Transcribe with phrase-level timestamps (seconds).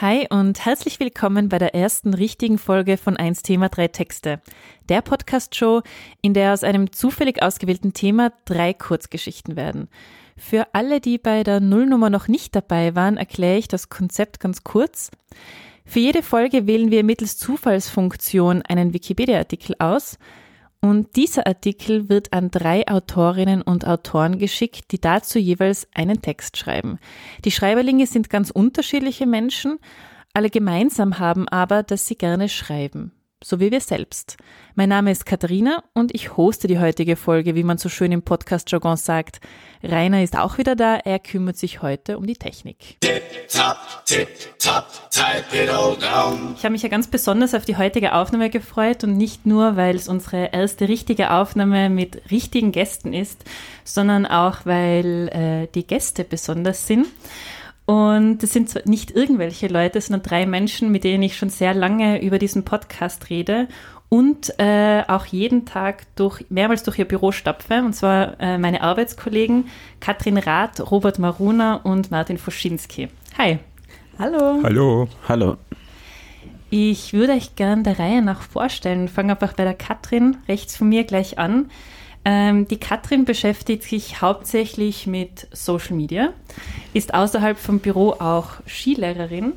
[0.00, 4.40] Hi und herzlich willkommen bei der ersten richtigen Folge von 1 Thema 3 Texte,
[4.88, 5.82] der Podcast-Show,
[6.22, 9.90] in der aus einem zufällig ausgewählten Thema drei Kurzgeschichten werden.
[10.40, 14.64] Für alle, die bei der Nullnummer noch nicht dabei waren, erkläre ich das Konzept ganz
[14.64, 15.10] kurz.
[15.84, 20.18] Für jede Folge wählen wir mittels Zufallsfunktion einen Wikipedia-Artikel aus
[20.80, 26.56] und dieser Artikel wird an drei Autorinnen und Autoren geschickt, die dazu jeweils einen Text
[26.56, 26.98] schreiben.
[27.44, 29.78] Die Schreiberlinge sind ganz unterschiedliche Menschen,
[30.32, 33.12] alle gemeinsam haben aber, dass sie gerne schreiben
[33.42, 34.36] so wie wir selbst.
[34.74, 38.22] Mein Name ist Katharina und ich hoste die heutige Folge, wie man so schön im
[38.22, 39.40] Podcast-Jargon sagt.
[39.82, 42.98] Rainer ist auch wieder da, er kümmert sich heute um die Technik.
[46.58, 49.96] Ich habe mich ja ganz besonders auf die heutige Aufnahme gefreut und nicht nur, weil
[49.96, 53.42] es unsere erste richtige Aufnahme mit richtigen Gästen ist,
[53.84, 57.06] sondern auch, weil äh, die Gäste besonders sind.
[57.90, 62.22] Und es sind nicht irgendwelche Leute, sondern drei Menschen, mit denen ich schon sehr lange
[62.22, 63.66] über diesen Podcast rede
[64.08, 67.82] und äh, auch jeden Tag durch, mehrmals durch ihr Büro stapfe.
[67.82, 69.64] Und zwar äh, meine Arbeitskollegen
[69.98, 73.08] Katrin Rath, Robert Maruna und Martin Foschinski.
[73.36, 73.58] Hi.
[74.20, 74.60] Hallo.
[74.62, 75.08] Hallo.
[75.28, 75.56] Hallo.
[76.70, 79.08] Ich würde euch gern der Reihe nach vorstellen.
[79.08, 81.72] Fange einfach bei der Katrin rechts von mir gleich an.
[82.24, 86.32] Ähm, die Katrin beschäftigt sich hauptsächlich mit Social Media,
[86.92, 89.54] ist außerhalb vom Büro auch Skilehrerin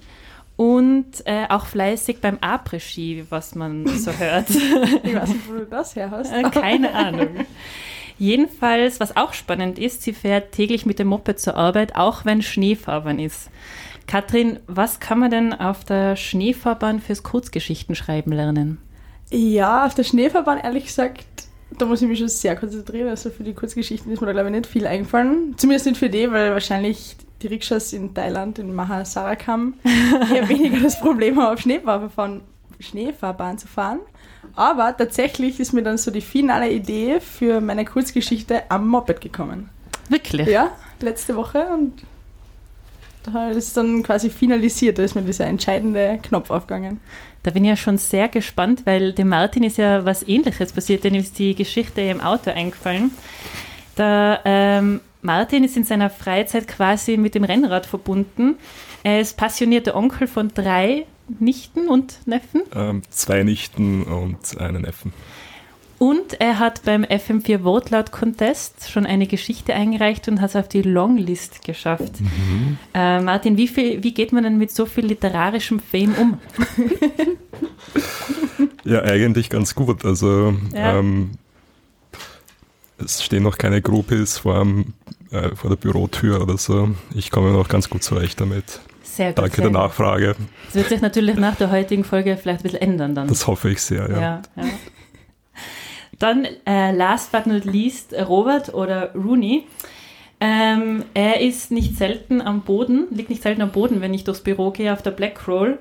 [0.56, 4.50] und äh, auch fleißig beim Après-Ski, was man so hört.
[4.50, 6.32] ich weiß nicht, wo du das her hast.
[6.32, 7.30] Äh, keine Ahnung.
[8.18, 12.42] Jedenfalls, was auch spannend ist, sie fährt täglich mit dem Moped zur Arbeit, auch wenn
[12.42, 13.50] Schneefahrbahn ist.
[14.08, 18.78] Katrin, was kann man denn auf der Schneefahrbahn fürs Kurzgeschichtenschreiben lernen?
[19.32, 21.26] Ja, auf der Schneefahrbahn ehrlich gesagt
[21.78, 23.10] da muss ich mich schon sehr konzentrieren.
[23.10, 25.56] Also für die Kurzgeschichten ist mir da, glaube ich, nicht viel eingefallen.
[25.58, 29.76] Zumindest nicht für die, weil wahrscheinlich die Rikschas in Thailand, in Mahasarakam,
[30.34, 32.42] eher weniger das Problem haben, auf Schneefahrbahn,
[32.80, 34.00] Schneefahrbahn zu fahren.
[34.56, 39.70] Aber tatsächlich ist mir dann so die finale Idee für meine Kurzgeschichte am Moped gekommen.
[40.10, 40.48] Wirklich?
[40.48, 42.04] Ja, letzte Woche und
[43.24, 44.98] da ist dann quasi finalisiert.
[44.98, 47.00] Da ist mir dieser entscheidende Knopf aufgegangen.
[47.44, 51.04] Da bin ich ja schon sehr gespannt, weil dem Martin ist ja was Ähnliches passiert,
[51.04, 53.12] denn ist die Geschichte im Auto eingefallen.
[53.98, 58.56] Der ähm, Martin ist in seiner Freizeit quasi mit dem Rennrad verbunden.
[59.04, 61.06] Er ist passionierter Onkel von drei
[61.40, 62.64] Nichten und Neffen.
[62.76, 65.14] Ähm, zwei Nichten und einen Neffen.
[66.04, 70.68] Und er hat beim FM4 Wortlaut Contest schon eine Geschichte eingereicht und hat es auf
[70.68, 72.20] die Longlist geschafft.
[72.20, 72.78] Mhm.
[72.94, 76.40] Äh, Martin, wie, viel, wie geht man denn mit so viel literarischem Fame um?
[78.84, 80.04] ja, eigentlich ganz gut.
[80.04, 81.00] Also ja.
[81.00, 81.38] ähm,
[82.98, 84.68] es stehen noch keine Groupies vor,
[85.32, 86.90] äh, vor der Bürotür oder so.
[87.16, 88.82] Ich komme noch ganz gut zurecht damit.
[89.04, 89.38] Sehr gut.
[89.38, 90.36] Danke der Nachfrage.
[90.66, 93.30] Das wird sich natürlich nach der heutigen Folge vielleicht ein bisschen ändern dann.
[93.30, 94.20] Das hoffe ich sehr, ja.
[94.20, 94.64] ja, ja.
[96.20, 99.66] Dann äh, last but not least Robert oder Rooney.
[100.40, 104.42] Ähm, er ist nicht selten am Boden, liegt nicht selten am Boden, wenn ich durchs
[104.42, 105.80] Büro gehe auf der Blackroll.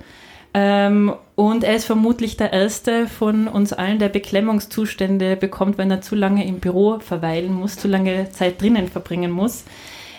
[0.54, 6.02] Ähm, und er ist vermutlich der Erste von uns allen, der Beklemmungszustände bekommt, wenn er
[6.02, 9.64] zu lange im Büro verweilen muss, zu lange Zeit drinnen verbringen muss.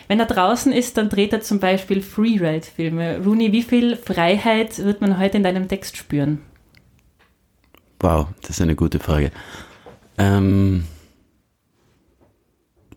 [0.08, 3.22] Wenn er draußen ist, dann dreht er zum Beispiel Freeride-Filme.
[3.24, 6.42] Rooney, wie viel Freiheit wird man heute in deinem Text spüren?
[8.00, 9.32] Wow, das ist eine gute Frage.
[10.18, 10.86] Ähm,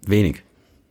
[0.07, 0.43] wenig.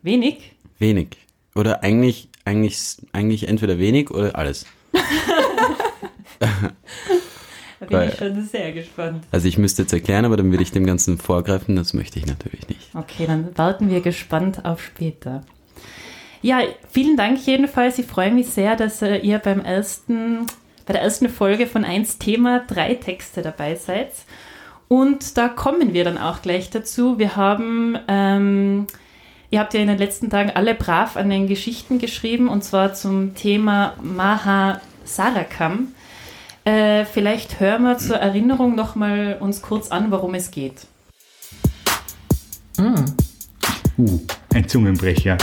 [0.02, 0.52] Wenig?
[0.80, 1.18] Wenig.
[1.56, 4.66] Oder eigentlich, eigentlich, eigentlich entweder wenig oder alles.
[6.40, 6.47] da
[7.80, 9.24] bin Weil, ich schon sehr gespannt.
[9.31, 11.75] Also ich müsste jetzt erklären, aber dann würde ich dem Ganzen vorgreifen.
[11.75, 12.90] Das möchte ich natürlich nicht.
[12.94, 15.44] Okay, dann warten wir gespannt auf später.
[16.41, 16.61] Ja,
[16.91, 17.97] vielen Dank jedenfalls.
[17.97, 20.46] Ich freue mich sehr, dass äh, ihr beim ersten,
[20.85, 24.11] bei der ersten Folge von 1 Thema drei Texte dabei seid.
[24.87, 27.17] Und da kommen wir dann auch gleich dazu.
[27.17, 28.87] Wir haben, ähm,
[29.49, 32.93] ihr habt ja in den letzten Tagen alle brav an den Geschichten geschrieben und zwar
[32.93, 35.90] zum Thema Maha Sarakam.
[36.66, 40.87] Äh, vielleicht hören wir zur Erinnerung nochmal uns kurz an, worum es geht.
[42.78, 43.05] Mm.
[43.97, 44.20] Uh,
[44.53, 45.37] ein Zungenbrecher.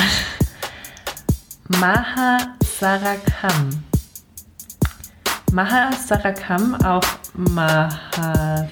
[1.81, 2.39] Maha
[2.79, 3.85] Sarakam.
[5.53, 7.05] Maha Sarakam, auch
[7.35, 8.69] Maha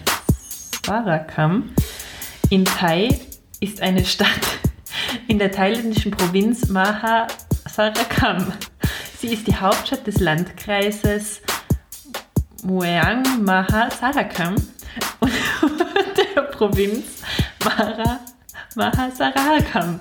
[0.86, 1.70] Barakam
[2.48, 3.20] in Thai
[3.60, 4.28] ist eine Stadt
[5.28, 7.26] in der thailändischen Provinz Maha
[7.68, 8.52] Sarakam.
[9.18, 11.40] Sie ist die Hauptstadt des Landkreises
[12.62, 14.54] Mueang Maha Sarakam
[15.20, 15.32] und
[16.34, 17.22] der Provinz
[17.64, 18.20] Mara
[18.74, 20.00] Maha Sarakam.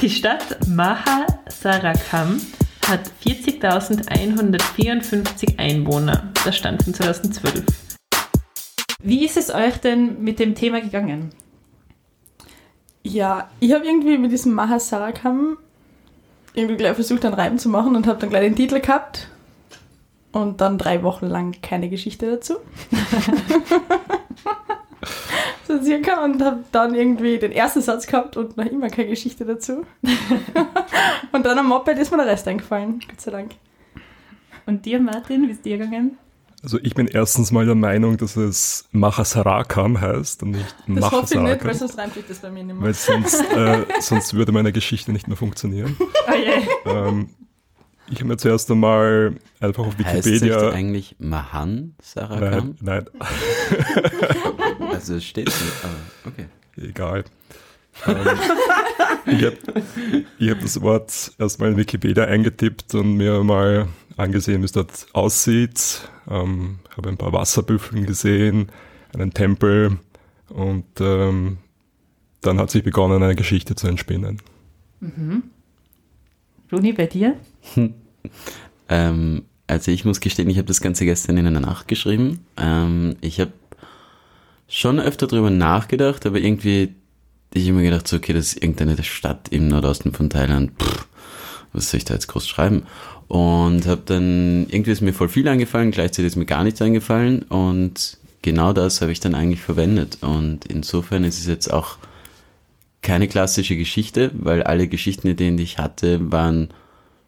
[0.00, 2.40] Die Stadt Maha Sarakam
[2.88, 6.32] hat 40.154 Einwohner.
[6.44, 7.64] Das stand von 2012.
[9.06, 11.30] Wie ist es euch denn mit dem Thema gegangen?
[13.04, 15.58] Ja, ich habe irgendwie mit diesem Mahasarakam
[16.54, 19.28] irgendwie gleich versucht, einen Reim zu machen und habe dann gleich den Titel gehabt.
[20.32, 22.54] Und dann drei Wochen lang keine Geschichte dazu.
[25.68, 29.44] so circa und habe dann irgendwie den ersten Satz gehabt und noch immer keine Geschichte
[29.44, 29.86] dazu.
[31.30, 33.52] und dann am Moped ist mir der Rest eingefallen, Gott sei Dank.
[34.66, 36.18] Und dir, Martin, wie ist dir gegangen?
[36.62, 41.34] Also ich bin erstens mal der Meinung, dass es Mahasarakam heißt und nicht Das hoffe
[41.34, 42.86] ich nicht, weil sonst reimt sich das bei mir nicht mehr.
[42.86, 45.96] Weil sonst, äh, sonst würde meine Geschichte nicht mehr funktionieren.
[46.00, 46.90] Oh je.
[46.90, 47.30] ähm,
[48.08, 50.70] ich habe mir zuerst einmal einfach auf Heißt es Wikipedia...
[50.70, 52.76] eigentlich Mahan Sarakam?
[52.80, 53.28] Nein, nein,
[54.92, 56.46] Also es steht nicht, aber okay.
[56.76, 57.24] egal.
[58.06, 58.16] Ähm,
[59.26, 64.72] ich habe hab das Wort erstmal in Wikipedia eingetippt und mir mal angesehen, wie es
[64.72, 66.08] dort aussieht.
[66.28, 68.70] Ähm, habe ein paar Wasserbüffeln gesehen,
[69.14, 69.98] einen Tempel
[70.48, 71.58] und ähm,
[72.40, 74.40] dann hat sich begonnen, eine Geschichte zu entspinnen.
[76.72, 77.36] Runi, bei dir?
[78.88, 82.46] Ähm, also ich muss gestehen, ich habe das Ganze gestern in einer Nacht geschrieben.
[82.56, 83.52] Ähm, ich habe
[84.68, 86.94] schon öfter drüber nachgedacht, aber irgendwie
[87.52, 90.72] ich immer gedacht, so, okay, das ist irgendeine Stadt im Nordosten von Thailand.
[90.80, 91.08] Pff,
[91.72, 92.84] was soll ich da jetzt groß schreiben?
[93.28, 97.42] Und habe dann, irgendwie ist mir voll viel eingefallen, gleichzeitig ist mir gar nichts eingefallen
[97.42, 100.18] und genau das habe ich dann eigentlich verwendet.
[100.20, 101.98] Und insofern ist es jetzt auch
[103.02, 106.68] keine klassische Geschichte, weil alle Geschichtenideen, die ich hatte, waren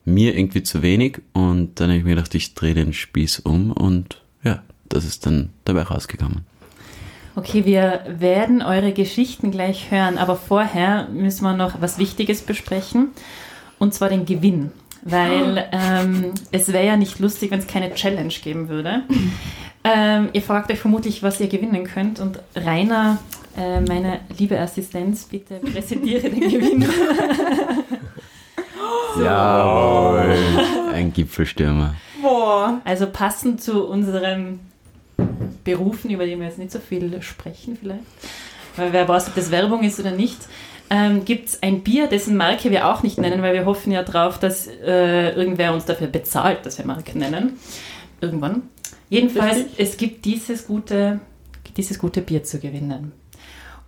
[0.05, 3.73] mir irgendwie zu wenig und dann habe ich mir gedacht, ich drehe den Spieß um
[3.73, 6.47] und ja, das ist dann dabei rausgekommen.
[7.37, 13.09] Okay, wir werden eure Geschichten gleich hören, aber vorher müssen wir noch was Wichtiges besprechen,
[13.79, 14.73] und zwar den Gewinn.
[15.03, 19.03] Weil ähm, es wäre ja nicht lustig, wenn es keine Challenge geben würde.
[19.85, 22.21] Ähm, ihr fragt euch vermutlich, was ihr gewinnen könnt.
[22.21, 23.19] Und Rainer,
[23.57, 26.87] äh, meine liebe Assistenz, bitte präsentiere den Gewinn.
[29.19, 30.37] Jawohl,
[30.93, 31.95] ein Gipfelstürmer.
[32.21, 32.81] Boah.
[32.85, 34.61] Also passend zu unseren
[35.65, 38.05] Berufen, über die wir jetzt nicht so viel sprechen vielleicht,
[38.77, 40.39] weil wer weiß, ob das Werbung ist oder nicht,
[40.91, 44.03] ähm, gibt es ein Bier, dessen Marke wir auch nicht nennen, weil wir hoffen ja
[44.03, 47.59] drauf, dass äh, irgendwer uns dafür bezahlt, dass wir Marke nennen.
[48.21, 48.63] Irgendwann.
[49.11, 51.21] Jedenfalls, es gibt dieses gute,
[51.77, 53.13] dieses gute Bier zu gewinnen.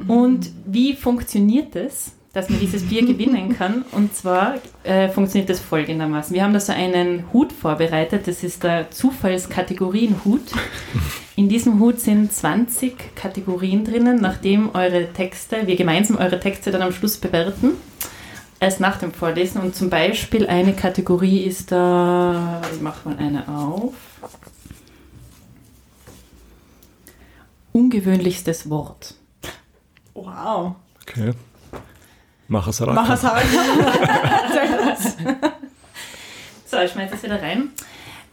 [0.08, 3.84] Und wie funktioniert es, dass man dieses Bier gewinnen kann?
[3.92, 4.54] Und zwar
[4.84, 6.34] äh, funktioniert das folgendermaßen.
[6.34, 10.52] Wir haben da so einen Hut vorbereitet, das ist der Zufallskategorienhut.
[11.36, 16.82] In diesem Hut sind 20 Kategorien drinnen, nachdem eure Texte, wir gemeinsam eure Texte dann
[16.82, 17.72] am Schluss bewerten.
[18.60, 19.60] Erst nach dem Vorlesen.
[19.62, 23.94] Und zum Beispiel eine Kategorie ist da, ich mache mal eine auf.
[27.72, 29.14] Ungewöhnlichstes Wort.
[30.12, 30.74] Wow.
[31.02, 31.32] Okay.
[32.50, 33.04] Mahasarakam.
[33.04, 33.60] Mahasarakam.
[36.66, 37.70] So, ich schmeiße es wieder rein.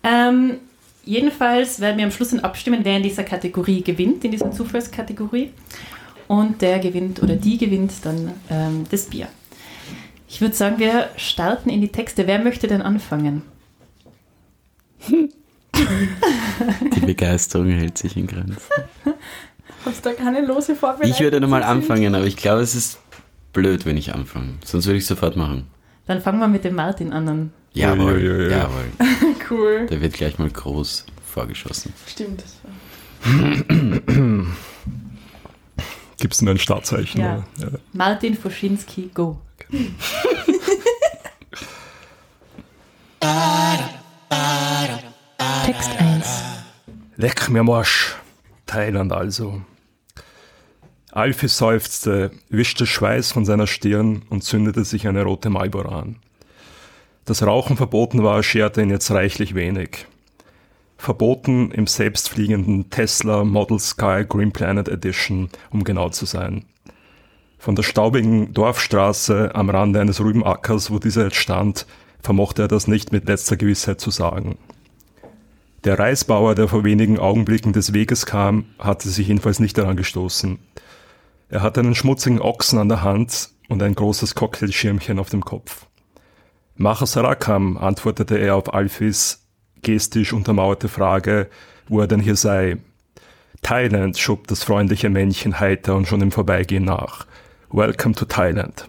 [0.03, 0.60] Ähm,
[1.03, 5.53] jedenfalls werden wir am Schluss dann abstimmen, wer in dieser Kategorie gewinnt, in dieser Zufallskategorie.
[6.27, 9.27] Und der gewinnt oder die gewinnt dann ähm, das Bier.
[10.30, 12.27] Ich würde sagen, wir starten in die Texte.
[12.27, 13.41] Wer möchte denn anfangen?
[15.10, 18.62] Die Begeisterung hält sich in Grenzen.
[19.84, 21.10] Hast du da keine lose Vorbereitung?
[21.10, 23.00] Ich würde nochmal anfangen, aber ich glaube, es ist
[23.54, 24.54] blöd, wenn ich anfange.
[24.66, 25.68] Sonst würde ich sofort machen.
[26.06, 27.25] Dann fangen wir mit dem Martin an.
[27.25, 28.50] Dann Jawohl, Uiuiui.
[28.51, 28.86] jawohl.
[29.50, 29.86] Cool.
[29.89, 31.94] Der wird gleich mal groß vorgeschossen.
[32.06, 32.44] Stimmt.
[36.20, 37.22] Gibt es denn ein Startzeichen?
[37.22, 37.46] Ja.
[37.58, 37.68] Ja.
[37.94, 39.39] Martin Foschinski, go.
[45.66, 46.27] Text 1.
[47.18, 48.16] Leck mir Marsch.
[48.66, 49.62] Thailand also.
[51.17, 56.17] Alfie seufzte, wischte Schweiß von seiner Stirn und zündete sich eine rote Marlboro an.
[57.25, 60.05] Dass Rauchen verboten war, scherte ihn jetzt reichlich wenig.
[60.95, 66.65] Verboten im selbstfliegenden Tesla Model Sky Green Planet Edition, um genau zu sein.
[67.57, 71.88] Von der staubigen Dorfstraße am Rande eines Rübenackers, wo dieser jetzt stand,
[72.21, 74.59] vermochte er das nicht mit letzter Gewissheit zu sagen.
[75.83, 80.59] Der Reisbauer, der vor wenigen Augenblicken des Weges kam, hatte sich jedenfalls nicht daran gestoßen.
[81.50, 85.86] Er hatte einen schmutzigen Ochsen an der Hand und ein großes Cocktailschirmchen auf dem Kopf.
[86.75, 89.48] Machas Rakam, antwortete er auf Alfis
[89.82, 91.50] gestisch untermauerte Frage,
[91.88, 92.77] wo er denn hier sei.
[93.62, 97.25] Thailand, schob das freundliche Männchen heiter und schon im Vorbeigehen nach.
[97.72, 98.88] Welcome to Thailand.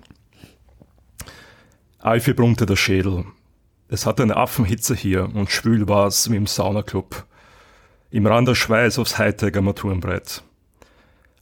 [1.99, 3.25] Alfie brummte der Schädel.
[3.88, 7.25] Es hatte eine Affenhitze hier und schwül war's wie im Saunaclub.
[8.11, 10.43] Im Rand der Schweiß aufs Hightech-Armaturenbrett.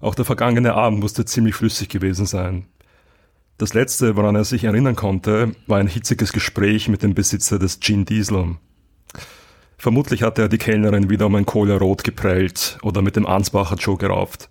[0.01, 2.67] Auch der vergangene Abend musste ziemlich flüssig gewesen sein.
[3.59, 7.81] Das letzte, woran er sich erinnern konnte, war ein hitziges Gespräch mit dem Besitzer des
[7.81, 8.57] Gin Diesel.
[9.79, 13.77] Vermutlich hatte er die Kellnerin wieder um ein Cola Rot geprellt oder mit dem Ansbacher
[13.77, 14.51] Joe gerauft.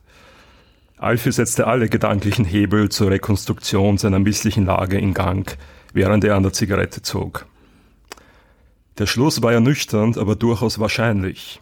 [0.97, 5.57] Alfie setzte alle gedanklichen Hebel zur Rekonstruktion seiner misslichen Lage in Gang,
[5.93, 7.45] während er an der Zigarette zog.
[8.97, 11.61] Der Schluss war ernüchternd, aber durchaus wahrscheinlich.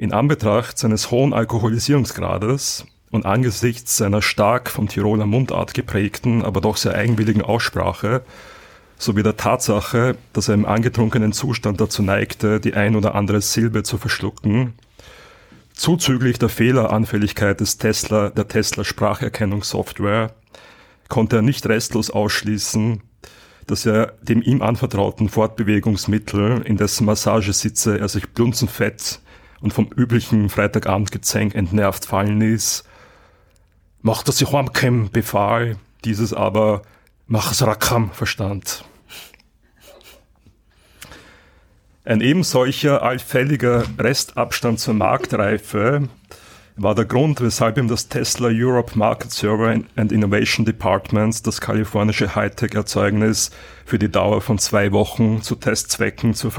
[0.00, 6.78] In Anbetracht seines hohen Alkoholisierungsgrades und angesichts seiner stark vom Tiroler Mundart geprägten, aber doch
[6.78, 8.22] sehr eigenwilligen Aussprache,
[8.96, 13.82] sowie der Tatsache, dass er im angetrunkenen Zustand dazu neigte, die ein oder andere Silbe
[13.82, 14.72] zu verschlucken,
[15.74, 20.32] zuzüglich der Fehleranfälligkeit des Tesla, der Tesla Spracherkennungssoftware,
[21.10, 23.02] konnte er nicht restlos ausschließen,
[23.66, 29.20] dass er dem ihm anvertrauten Fortbewegungsmittel, in dessen Massagesitze er sich blunzenfett
[29.60, 32.84] und vom üblichen Freitagabendgezänk entnervt fallen ließ,
[34.02, 36.82] macht er sich heimkäm, befahl, dieses aber
[37.26, 38.84] mach es rakam verstand.
[42.04, 46.08] Ein eben solcher allfälliger Restabstand zur Marktreife
[46.76, 52.34] war der Grund, weshalb ihm das Tesla Europe Market Server and Innovation Department das kalifornische
[52.34, 53.50] Hightech-Erzeugnis
[53.84, 56.52] für die Dauer von zwei Wochen zu Testzwecken zur,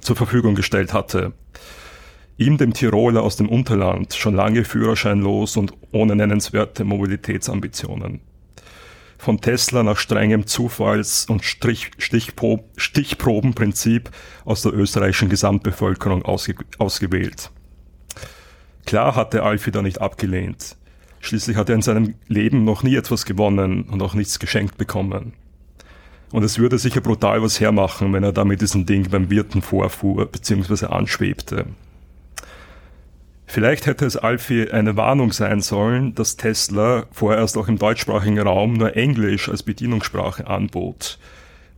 [0.00, 1.32] zur Verfügung gestellt hatte.
[2.40, 8.20] Ihm, dem Tiroler aus dem Unterland, schon lange führerscheinlos und ohne nennenswerte Mobilitätsambitionen.
[9.18, 14.10] Von Tesla nach strengem Zufalls- und Strich, Stichprob, Stichprobenprinzip
[14.44, 17.50] aus der österreichischen Gesamtbevölkerung ausge, ausgewählt.
[18.86, 20.76] Klar hatte Alfie da nicht abgelehnt.
[21.18, 25.32] Schließlich hat er in seinem Leben noch nie etwas gewonnen und auch nichts geschenkt bekommen.
[26.30, 29.60] Und es würde sicher brutal was hermachen, wenn er da mit diesem Ding beim Wirten
[29.60, 30.86] vorfuhr bzw.
[30.86, 31.66] anschwebte.
[33.50, 38.74] Vielleicht hätte es Alfie eine Warnung sein sollen, dass Tesla vorerst auch im deutschsprachigen Raum
[38.74, 41.18] nur Englisch als Bedienungssprache anbot,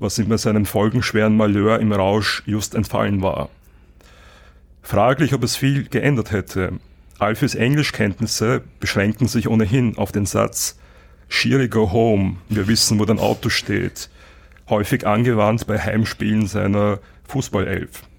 [0.01, 3.51] was ihm bei seinem folgenschweren Malheur im Rausch just entfallen war.
[4.83, 6.73] Fraglich, ob es viel geändert hätte.
[7.21, 10.77] Alfies Englischkenntnisse beschränkten sich ohnehin auf den Satz
[11.29, 14.11] Shiri go home, wir wissen, wo dein Auto steht,
[14.69, 16.99] häufig angewandt bei Heimspielen seiner
[17.29, 18.10] Fußballelf.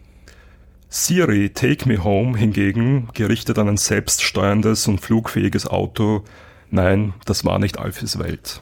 [0.94, 6.26] Siri Take Me Home hingegen, gerichtet an ein selbststeuerndes und flugfähiges Auto,
[6.70, 8.62] nein, das war nicht Alfis Welt.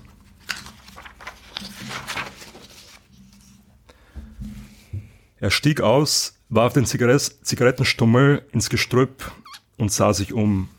[5.40, 9.32] Er stieg aus, warf den Zigarettenstummel ins Gestrüpp
[9.78, 10.70] und sah sich um.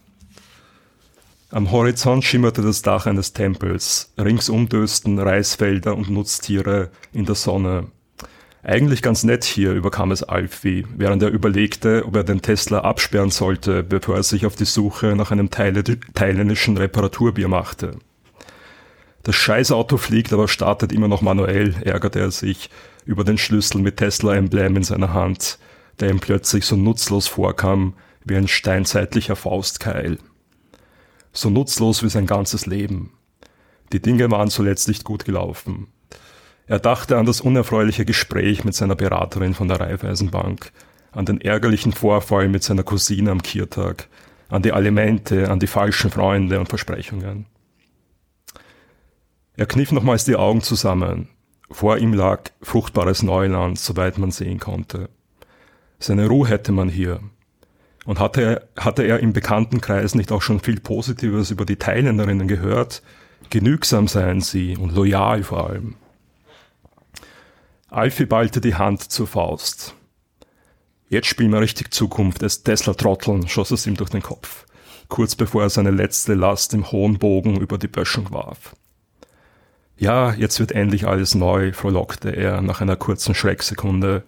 [1.50, 7.88] Am Horizont schimmerte das Dach eines Tempels, ringsum dösten Reisfelder und Nutztiere in der Sonne.
[8.62, 13.31] Eigentlich ganz nett hier, überkam es Alfie, während er überlegte, ob er den Tesla absperren
[13.31, 17.97] sollte, bevor er sich auf die Suche nach einem thailändischen Reparaturbier machte.
[19.23, 22.71] Das Scheißauto fliegt, aber startet immer noch manuell, ärgerte er sich
[23.07, 25.59] über den Schlüssel mit Tesla-Emblem in seiner Hand,
[25.99, 30.19] der ihm plötzlich so nutzlos vorkam wie ein steinzeitlicher Faustkeil.
[31.33, 33.12] So nutzlos wie sein ganzes Leben.
[33.93, 35.88] Die Dinge waren zuletzt nicht gut gelaufen.
[36.70, 40.70] Er dachte an das unerfreuliche Gespräch mit seiner Beraterin von der Raiffeisenbank,
[41.10, 44.06] an den ärgerlichen Vorfall mit seiner Cousine am Kiertag,
[44.48, 47.46] an die Alimente, an die falschen Freunde und Versprechungen.
[49.56, 51.28] Er kniff nochmals die Augen zusammen.
[51.72, 55.08] Vor ihm lag fruchtbares Neuland, soweit man sehen konnte.
[55.98, 57.18] Seine Ruhe hätte man hier.
[58.04, 62.46] Und hatte er, hatte er im Bekanntenkreis nicht auch schon viel Positives über die Thailänderinnen
[62.46, 63.02] gehört?
[63.50, 65.96] Genügsam seien sie und loyal vor allem.
[67.90, 69.97] Alfie ballte die Hand zur Faust.
[71.09, 74.64] Jetzt spielen wir richtig Zukunft, es Tesla-Trotteln, schoss es ihm durch den Kopf,
[75.09, 78.76] kurz bevor er seine letzte Last im hohen Bogen über die Böschung warf.
[79.99, 84.23] Ja, jetzt wird endlich alles neu, frohlockte er nach einer kurzen Schrecksekunde,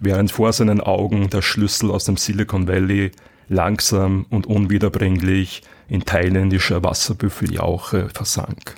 [0.00, 3.12] während vor seinen Augen der Schlüssel aus dem Silicon Valley
[3.48, 8.76] langsam und unwiederbringlich in thailändischer Wasserbüffeljauche versank.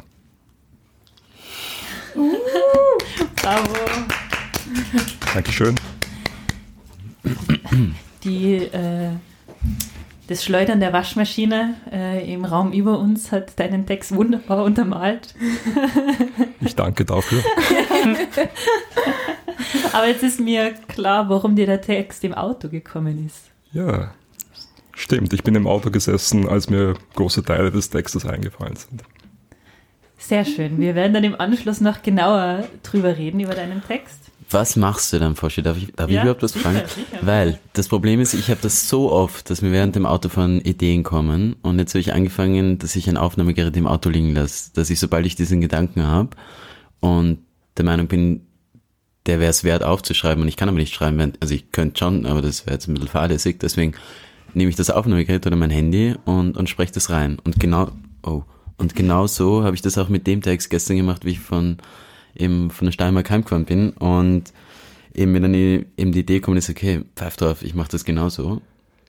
[3.46, 3.76] Bravo.
[5.32, 5.76] Dankeschön.
[8.24, 9.10] Die, äh,
[10.26, 15.36] das Schleudern der Waschmaschine äh, im Raum über uns hat deinen Text wunderbar untermalt.
[16.60, 17.40] Ich danke dafür.
[19.92, 23.52] Aber jetzt ist mir klar, warum dir der Text im Auto gekommen ist.
[23.70, 24.12] Ja,
[24.92, 25.32] stimmt.
[25.32, 29.04] Ich bin im Auto gesessen, als mir große Teile des Textes eingefallen sind.
[30.18, 30.78] Sehr schön.
[30.80, 34.18] Wir werden dann im Anschluss noch genauer drüber reden, über deinen Text.
[34.50, 35.60] Was machst du dann, Foschi?
[35.62, 36.76] Darf ich, darf ich Ja, überhaupt was fragen?
[36.86, 37.18] sicher.
[37.20, 41.02] Weil das Problem ist, ich habe das so oft, dass mir während dem Autofahren Ideen
[41.02, 44.88] kommen und jetzt habe ich angefangen, dass ich ein Aufnahmegerät im Auto liegen lasse, dass
[44.88, 46.30] ich, sobald ich diesen Gedanken habe
[47.00, 47.38] und
[47.76, 48.46] der Meinung bin,
[49.26, 51.98] der wäre es wert aufzuschreiben und ich kann aber nicht schreiben, während- also ich könnte
[51.98, 53.94] schon, aber das wäre jetzt ein bisschen fahrlässig, deswegen
[54.54, 57.38] nehme ich das Aufnahmegerät oder mein Handy und, und spreche das rein.
[57.44, 57.90] Und genau,
[58.22, 58.44] oh,
[58.78, 61.78] und genau so habe ich das auch mit dem Text gestern gemacht, wie ich von,
[62.34, 64.52] eben von der Steiermark heimgefahren bin und
[65.14, 68.04] eben mir dann die, eben die Idee gekommen ist, okay, pfeif drauf, ich mache das
[68.04, 68.60] genauso.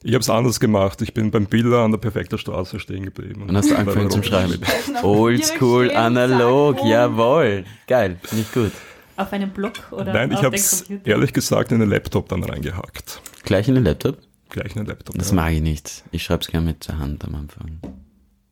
[0.04, 1.02] Ich habe es anders gemacht.
[1.02, 3.42] Ich bin beim Biller an der perfekter Straße stehen geblieben.
[3.42, 4.62] Und hast du angefangen zum Schreiben.
[5.04, 7.66] Oldschool, analog, jawohl.
[7.88, 8.72] Geil, nicht gut.
[9.18, 13.22] Auf einem Blog oder Nein, ich habe es ehrlich gesagt in den Laptop dann reingehackt.
[13.44, 14.20] Gleich in den Laptop?
[14.50, 15.18] Gleich in den Laptop.
[15.18, 15.36] Das ja.
[15.36, 16.04] mag ich nicht.
[16.12, 17.80] Ich schreibe es gerne mit der Hand am Anfang.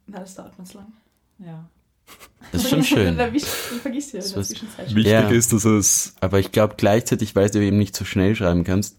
[0.07, 0.87] Na, das dauert zu lang.
[1.39, 1.69] Ja.
[2.51, 3.17] Das ist schon schön.
[3.17, 4.87] Da erwischt- du vergisst ja in der was- Zwischenzeit.
[4.95, 5.27] Wichtig Ja.
[5.29, 8.97] ist, dass es Aber ich glaube gleichzeitig, weil du eben nicht so schnell schreiben kannst,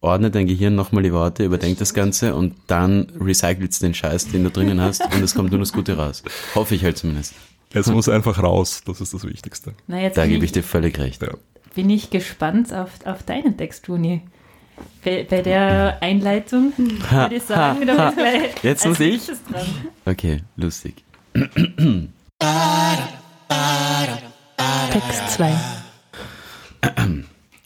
[0.00, 4.44] ordne dein Gehirn nochmal die Worte, überdenk das Ganze und dann recycelst den Scheiß, den
[4.44, 6.22] du drinnen hast und es kommt nur das Gute raus.
[6.54, 7.34] Hoffe ich halt zumindest.
[7.72, 9.74] Es muss einfach raus, das ist das Wichtigste.
[9.86, 11.22] Na, jetzt Da gebe ich, dir völlig recht.
[11.22, 11.34] Ja.
[11.74, 14.22] bin ich gespannt auf, auf deinen Text, Juni.
[15.04, 19.20] Bei, bei der Einleitung würde ich sagen, du bist gleich Jetzt muss ich?
[20.06, 21.04] Okay, lustig.
[24.90, 25.52] Text 2.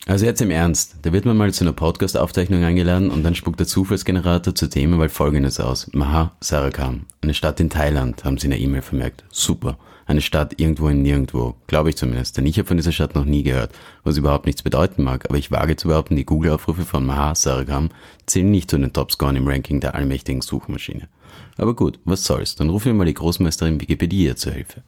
[0.06, 3.59] Also jetzt im Ernst, da wird man mal zu einer Podcast-Aufzeichnung eingeladen und dann spuckt
[3.59, 5.90] der Zufallsgenerator zu Themen mal folgendes aus.
[5.94, 9.25] Maha Sarakam, eine Stadt in Thailand, haben sie in der E-Mail vermerkt.
[9.30, 9.78] Super.
[10.06, 11.54] Eine Stadt irgendwo in nirgendwo.
[11.66, 14.62] Glaube ich zumindest, denn ich habe von dieser Stadt noch nie gehört, was überhaupt nichts
[14.62, 17.88] bedeuten mag, aber ich wage zu behaupten, die Google-Aufrufe von Maha Sarakam
[18.27, 21.09] zählen nicht zu den Topscoren im Ranking der allmächtigen Suchmaschine.
[21.57, 24.83] Aber gut, was soll's, dann rufen wir mal die Großmeisterin Wikipedia zur Hilfe.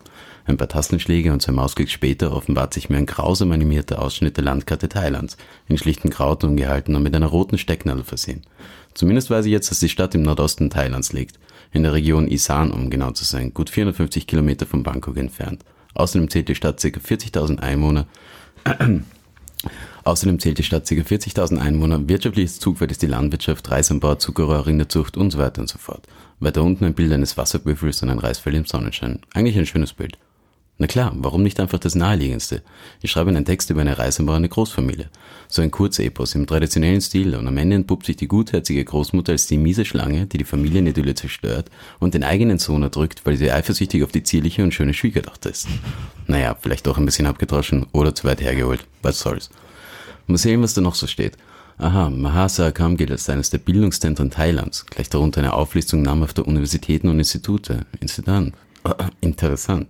[0.45, 4.45] Ein paar Tastenschläge und zwei Mausklicks später offenbart sich mir ein grausam animierter Ausschnitt der
[4.45, 5.37] Landkarte Thailands,
[5.69, 8.43] in schlichten Kraut umgehalten und mit einer roten Stecknadel versehen.
[8.95, 11.39] Zumindest weiß ich jetzt, dass die Stadt im Nordosten Thailands liegt,
[11.73, 15.65] in der Region Isan, um genau zu sein, gut 450 Kilometer von Bangkok entfernt.
[15.95, 16.89] Außerdem zählt die Stadt ca.
[16.89, 18.07] 40.000 Einwohner,
[20.05, 20.95] Außerdem zählt die Stadt ca.
[20.95, 25.79] 40.000 Einwohner, wirtschaftliches Zugfeld ist die Landwirtschaft, Reisanbau, Zuckerrohr, Rinderzucht und so weiter und so
[25.79, 26.07] fort.
[26.38, 29.20] Weiter unten ein Bild eines Wasserbüffels und ein Reisfeld im Sonnenschein.
[29.33, 30.18] Eigentlich ein schönes Bild.
[30.79, 32.61] Na klar, warum nicht einfach das naheliegendste?
[33.01, 35.09] Ich schreibe einen Text über eine reisenbauende Großfamilie.
[35.49, 39.46] So ein Kurzepos im traditionellen Stil und am Ende entpuppt sich die gutherzige Großmutter als
[39.46, 44.05] die miese Schlange, die die Familienidylle zerstört und den eigenen Sohn erdrückt, weil sie eifersüchtig
[44.05, 45.66] auf die zierliche und schöne Schwiegertochter ist.
[46.27, 48.85] Naja, vielleicht doch ein bisschen abgedroschen oder zu weit hergeholt.
[49.01, 49.49] Was soll's.
[50.27, 51.38] Mal sehen, was da noch so steht.
[51.79, 54.87] Aha, Mahasa Akam gilt als eines der Bildungszentren Thailands.
[54.87, 57.81] Gleich darunter eine Auflistung namhafter Universitäten und Institute.
[58.01, 58.53] Institut.
[59.21, 59.89] Interessant.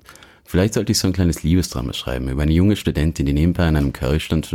[0.49, 3.75] Vielleicht sollte ich so ein kleines Liebesdrama schreiben über eine junge Studentin, die nebenbei an
[3.77, 4.49] einem Currystand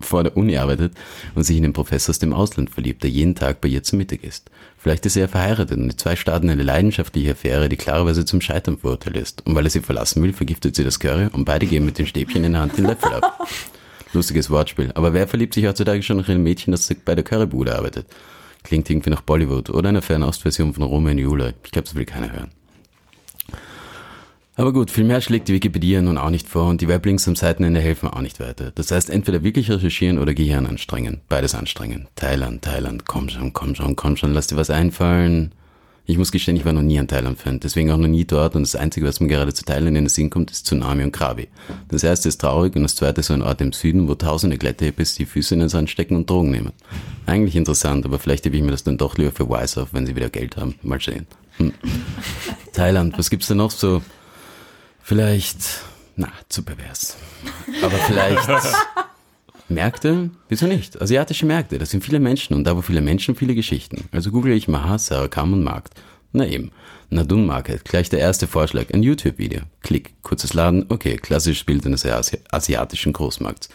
[0.00, 0.94] vor der- Uni arbeitet
[1.34, 3.96] und sich in den Professor aus dem Ausland verliebt, der jeden Tag bei ihr zu
[3.96, 4.50] Mittag isst.
[4.78, 8.78] Vielleicht ist er verheiratet und die zwei starten eine leidenschaftliche Affäre, die klarerweise zum Scheitern
[8.78, 9.46] verurteilt ist.
[9.46, 12.06] Und weil er sie verlassen will, vergiftet sie das Curry und beide geben mit dem
[12.06, 13.46] Stäbchen in der Hand den Löffel ab.
[14.12, 14.92] Lustiges Wortspiel.
[14.94, 18.06] Aber wer verliebt sich heutzutage schon noch in ein Mädchen, das bei der Currybude arbeitet?
[18.62, 21.52] Klingt irgendwie nach Bollywood oder einer Fernostversion von Romeo und Julia.
[21.64, 22.50] Ich glaube, das will keiner hören.
[24.58, 27.36] Aber gut, viel mehr schlägt die Wikipedia nun auch nicht vor und die Weblinks am
[27.36, 28.70] Seitenende helfen auch nicht weiter.
[28.74, 31.20] Das heißt, entweder wirklich recherchieren oder Gehirn anstrengen.
[31.28, 32.08] Beides anstrengen.
[32.16, 35.52] Thailand, Thailand, komm schon, komm schon, komm schon, lass dir was einfallen.
[36.08, 38.62] Ich muss gestehen, ich war noch nie ein Thailand-Fan, deswegen auch noch nie dort und
[38.62, 41.48] das Einzige, was mir gerade zu Thailand in den Sinn kommt, ist Tsunami und Krabi.
[41.88, 44.56] Das erste ist traurig und das zweite ist so ein Ort im Süden, wo tausende
[44.56, 46.72] Glättehippis die Füße in den Sand stecken und Drogen nehmen.
[47.26, 50.06] Eigentlich interessant, aber vielleicht hebe ich mir das dann doch lieber für Wise auf, wenn
[50.06, 50.76] sie wieder Geld haben.
[50.82, 51.26] Mal sehen.
[51.56, 51.72] Hm.
[52.72, 54.00] Thailand, was gibt's da noch so?
[55.02, 55.80] Vielleicht,
[56.14, 57.16] na, zu pervers.
[57.82, 58.48] Aber vielleicht
[59.68, 60.30] Märkte?
[60.48, 61.00] Wieso nicht?
[61.00, 64.04] Asiatische Märkte, das sind viele Menschen und da wo viele Menschen, viele Geschichten.
[64.12, 65.94] Also google ich Maha, Sarakam und Markt.
[66.32, 66.70] Na eben.
[67.08, 69.60] Nadun Market, gleich der erste Vorschlag, ein YouTube-Video.
[69.80, 73.68] Klick, kurzes Laden, okay, klassisches Bild eines Asi asiatischen Großmarkts.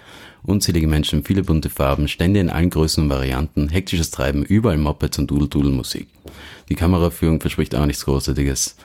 [0.43, 5.17] Unzählige Menschen, viele bunte Farben, Stände in allen Größen und Varianten, hektisches Treiben, überall Mopeds
[5.19, 6.07] und Dudel-Dudel-Musik.
[6.67, 8.75] Die Kameraführung verspricht auch nichts Großartiges.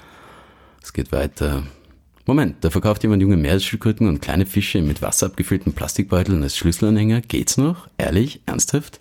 [0.82, 1.64] Es geht weiter.
[2.28, 7.20] Moment, da verkauft jemand junge Meeresschildkröten und kleine Fische mit Wasser abgefüllten Plastikbeuteln als Schlüsselanhänger.
[7.20, 7.86] Geht's noch?
[7.98, 8.40] Ehrlich?
[8.46, 8.98] Ernsthaft?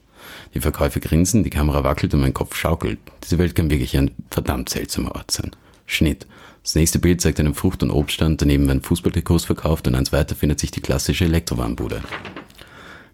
[0.53, 2.99] Die Verkäufer grinsen, die Kamera wackelt und mein Kopf schaukelt.
[3.23, 5.49] Diese Welt kann wirklich ein verdammt seltsamer Ort sein.
[5.87, 6.27] Schnitt.
[6.61, 10.35] Das nächste Bild zeigt einen Frucht- und Obststand, daneben werden Fußballtrikots verkauft und eins weiter
[10.35, 12.01] findet sich die klassische Elektrowarenbude.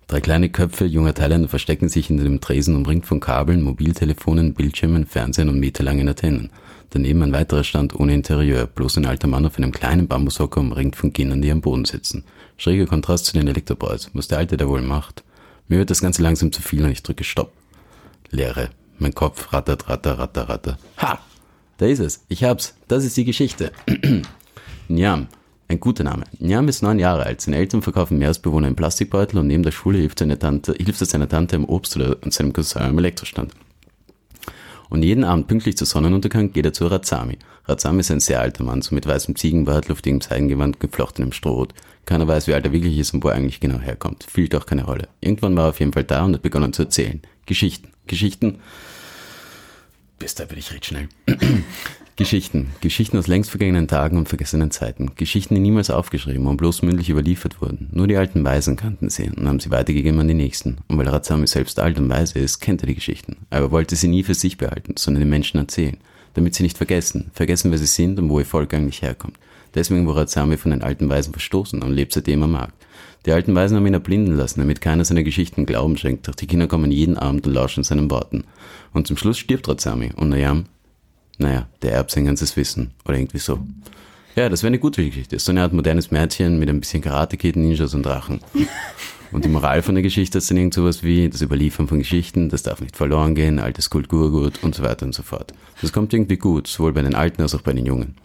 [0.07, 5.05] Drei kleine Köpfe junger Thailänder verstecken sich hinter dem Tresen umringt von Kabeln, Mobiltelefonen, Bildschirmen,
[5.05, 6.49] Fernsehen und meterlangen Antennen.
[6.91, 10.97] Daneben ein weiterer Stand ohne Interieur, bloß ein alter Mann auf einem kleinen Bambushocker umringt
[10.97, 12.25] von Kindern, die am Boden sitzen.
[12.57, 14.11] Schräger Kontrast zu den Elektroboys.
[14.13, 15.23] Was der Alte da wohl macht?
[15.69, 17.53] Mir wird das Ganze langsam zu viel und ich drücke Stopp.
[18.29, 18.69] Leere.
[18.99, 20.77] Mein Kopf rattert, ratter, ratter, ratter.
[20.97, 21.19] Ha!
[21.77, 22.25] Da ist es.
[22.27, 22.75] Ich hab's.
[22.89, 23.71] Das ist die Geschichte.
[24.89, 25.27] Nyam.
[25.69, 26.25] Ein guter Name.
[26.39, 27.39] Nyam ist neun Jahre alt.
[27.39, 31.07] Seine Eltern verkaufen Meeresbewohner in Plastikbeutel und neben der Schule hilft, seine Tante, hilft er
[31.07, 33.53] seiner Tante im Obst oder seinem Cousin im Elektrostand.
[34.91, 37.37] Und jeden Abend pünktlich zu Sonnenuntergang geht er zu Razami.
[37.65, 41.73] Razami ist ein sehr alter Mann, so mit weißem Ziegenbart, luftigem Seidengewand, geflochtenem Strohhut.
[42.05, 44.25] Keiner weiß, wie alt er wirklich ist und wo er eigentlich genau herkommt.
[44.29, 45.07] Spielt auch keine Rolle.
[45.21, 47.21] Irgendwann war er auf jeden Fall da und hat begonnen zu erzählen.
[47.45, 47.87] Geschichten.
[48.05, 48.59] Geschichten.
[50.21, 51.09] Bis da bin ich recht schnell.
[52.15, 52.69] Geschichten.
[52.81, 55.13] Geschichten aus längst vergangenen Tagen und vergessenen Zeiten.
[55.15, 57.89] Geschichten, die niemals aufgeschrieben und bloß mündlich überliefert wurden.
[57.91, 60.77] Nur die alten Weisen kannten sie und haben sie weitergegeben an die Nächsten.
[60.87, 63.37] Und weil Razami selbst alt und weise ist, kennt er die Geschichten.
[63.49, 65.97] Aber wollte sie nie für sich behalten, sondern den Menschen erzählen.
[66.35, 67.31] Damit sie nicht vergessen.
[67.33, 69.39] Vergessen, wer sie sind und wo ihr Volk eigentlich herkommt.
[69.75, 72.73] Deswegen wurde Razami von den alten Weisen verstoßen und lebt seitdem am Markt.
[73.25, 76.47] Die alten Weisen haben ihn erblinden lassen, damit keiner seiner Geschichten Glauben schenkt, doch die
[76.47, 78.43] Kinder kommen jeden Abend und lauschen seinen Worten.
[78.93, 80.65] Und zum Schluss stirbt Razami und Nayam,
[81.37, 83.59] naja, der erbt sein ganzes Wissen oder irgendwie so.
[84.35, 85.37] Ja, das wäre eine gute Geschichte.
[85.39, 88.39] So eine Art modernes Mädchen mit ein bisschen Karate-Kid, Ninjas und Drachen.
[89.31, 92.49] Und die Moral von der Geschichte ist dann irgend sowas wie das Überliefern von Geschichten,
[92.49, 95.53] das darf nicht verloren gehen, altes Kulturgut und so weiter und so fort.
[95.81, 98.15] Das kommt irgendwie gut, sowohl bei den Alten als auch bei den Jungen.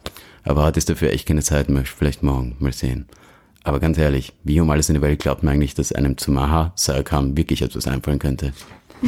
[0.47, 3.07] Aber heute ist dafür echt keine Zeit mehr, vielleicht morgen, mal sehen.
[3.65, 6.31] Aber ganz ehrlich, wie um alles in der Welt glaubt man eigentlich, dass einem zu
[6.31, 8.53] Maha Sarakam wirklich etwas einfallen könnte?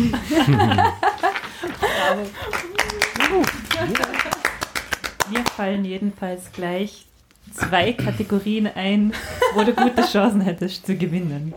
[5.31, 7.07] Mir fallen jedenfalls gleich
[7.55, 9.13] zwei Kategorien ein,
[9.55, 11.55] wo du gute Chancen hättest zu gewinnen.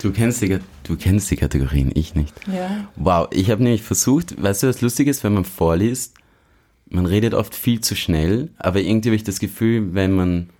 [0.00, 2.34] Du kennst die, du kennst die Kategorien, ich nicht.
[2.46, 2.88] Ja.
[2.94, 6.14] Wow, ich habe nämlich versucht, weißt du, was lustig ist, wenn man vorliest,
[6.90, 10.50] man redet oft viel zu schnell, aber irgendwie habe ich das Gefühl, wenn man,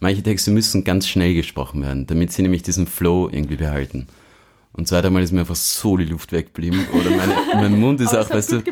[0.00, 4.06] manche Texte müssen ganz schnell gesprochen werden, damit sie nämlich diesen Flow irgendwie behalten.
[4.74, 6.86] Und zweiter Mal ist mir einfach so die Luft weggeblieben.
[6.92, 8.62] Oder meine, mein Mund ist auch, weißt du,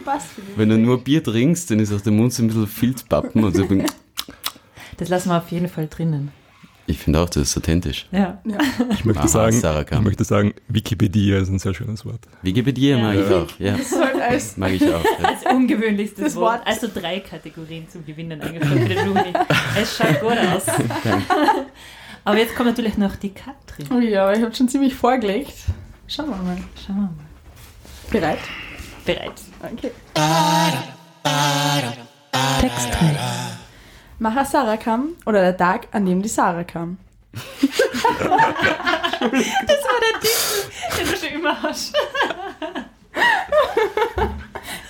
[0.56, 3.54] wenn du nur Bier trinkst, dann ist auch der Mund so ein bisschen Filzpappen und
[3.54, 3.68] so.
[4.96, 6.30] Das lassen wir auf jeden Fall drinnen.
[6.90, 8.06] Ich finde auch, das ist authentisch.
[8.10, 8.38] Ja.
[8.92, 12.20] Ich möchte Aha, sagen, ich möchte sagen, Wikipedia ist ein sehr schönes Wort.
[12.42, 13.76] Wikipedia mag ich auch, ja.
[13.76, 15.04] Das sollte als Mag ich auch.
[15.04, 15.28] Ja.
[15.28, 16.58] Als ungewöhnlichstes Das Wort.
[16.58, 16.66] Wort.
[16.66, 19.32] Also drei Kategorien zum Gewinnen angefangen für den Juni.
[19.80, 20.64] Es schaut gut aus.
[22.24, 23.86] Aber jetzt kommt natürlich noch die Katrin.
[23.96, 25.54] Oh ja, aber ich habe schon ziemlich vorgelegt.
[26.08, 26.56] Schauen wir mal.
[26.84, 27.14] Schauen wir mal.
[28.10, 28.38] Bereit?
[29.06, 29.32] Bereit.
[29.62, 29.92] Okay.
[32.60, 33.19] Text 3.
[34.20, 36.98] Maha Sarah kam oder der Tag, an dem die Sarah kam.
[37.32, 37.72] Das
[39.86, 41.94] war der Titel, den du schon immer hast.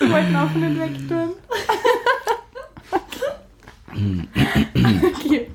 [0.00, 1.32] Wir wollten auch nicht wegtun.
[5.14, 5.50] okay.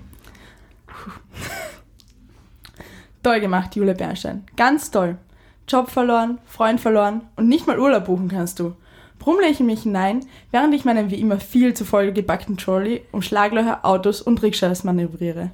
[3.23, 4.45] Toll gemacht, Jule Bernstein.
[4.55, 5.17] Ganz toll.
[5.67, 8.73] Job verloren, Freund verloren und nicht mal Urlaub buchen kannst du.
[9.19, 13.03] Brummle ich in mich hinein, während ich meinen wie immer viel zu voll gebackten Trolley
[13.11, 15.51] um Schlaglöcher, Autos und Rikschas manövriere.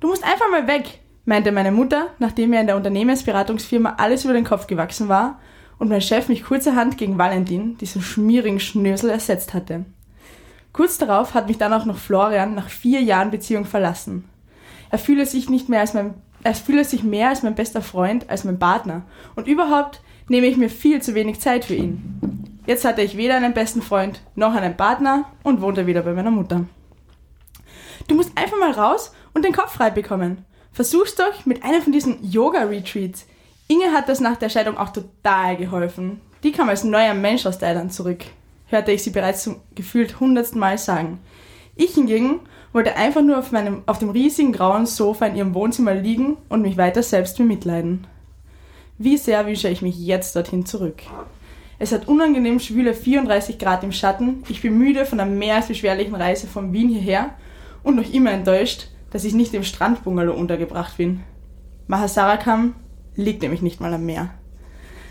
[0.00, 4.34] Du musst einfach mal weg, meinte meine Mutter, nachdem mir in der Unternehmensberatungsfirma alles über
[4.34, 5.38] den Kopf gewachsen war
[5.78, 9.84] und mein Chef mich kurzerhand gegen Valentin, diesen schmierigen Schnösel, ersetzt hatte.
[10.72, 14.24] Kurz darauf hat mich dann auch noch Florian nach vier Jahren Beziehung verlassen.
[14.90, 18.30] Er fühle sich nicht mehr als mein, er fühle sich mehr als mein bester Freund,
[18.30, 19.02] als mein Partner.
[19.36, 22.51] Und überhaupt nehme ich mir viel zu wenig Zeit für ihn.
[22.66, 26.30] Jetzt hatte ich weder einen besten Freund noch einen Partner und wohnte wieder bei meiner
[26.30, 26.64] Mutter.
[28.06, 30.44] Du musst einfach mal raus und den Kopf frei bekommen.
[30.72, 33.26] Versuch's doch mit einem von diesen Yoga-Retreats.
[33.68, 36.20] Inge hat das nach der Scheidung auch total geholfen.
[36.42, 38.24] Die kam als neuer Mensch aus Thailand zurück,
[38.66, 41.20] hörte ich sie bereits zum gefühlt hundertsten Mal sagen.
[41.76, 42.40] Ich hingegen
[42.72, 46.62] wollte einfach nur auf, meinem, auf dem riesigen grauen Sofa in ihrem Wohnzimmer liegen und
[46.62, 48.06] mich weiter selbst bemitleiden.
[48.98, 51.02] Wie sehr wünsche ich mich jetzt dorthin zurück.
[51.82, 54.44] Es hat unangenehm schwüle 34 Grad im Schatten.
[54.48, 57.30] Ich bin müde von der mehr als beschwerlichen Reise von Wien hierher
[57.82, 61.24] und noch immer enttäuscht, dass ich nicht im Strandbungalow untergebracht bin.
[61.88, 62.76] Mahasarakam
[63.16, 64.30] liegt nämlich nicht mal am Meer.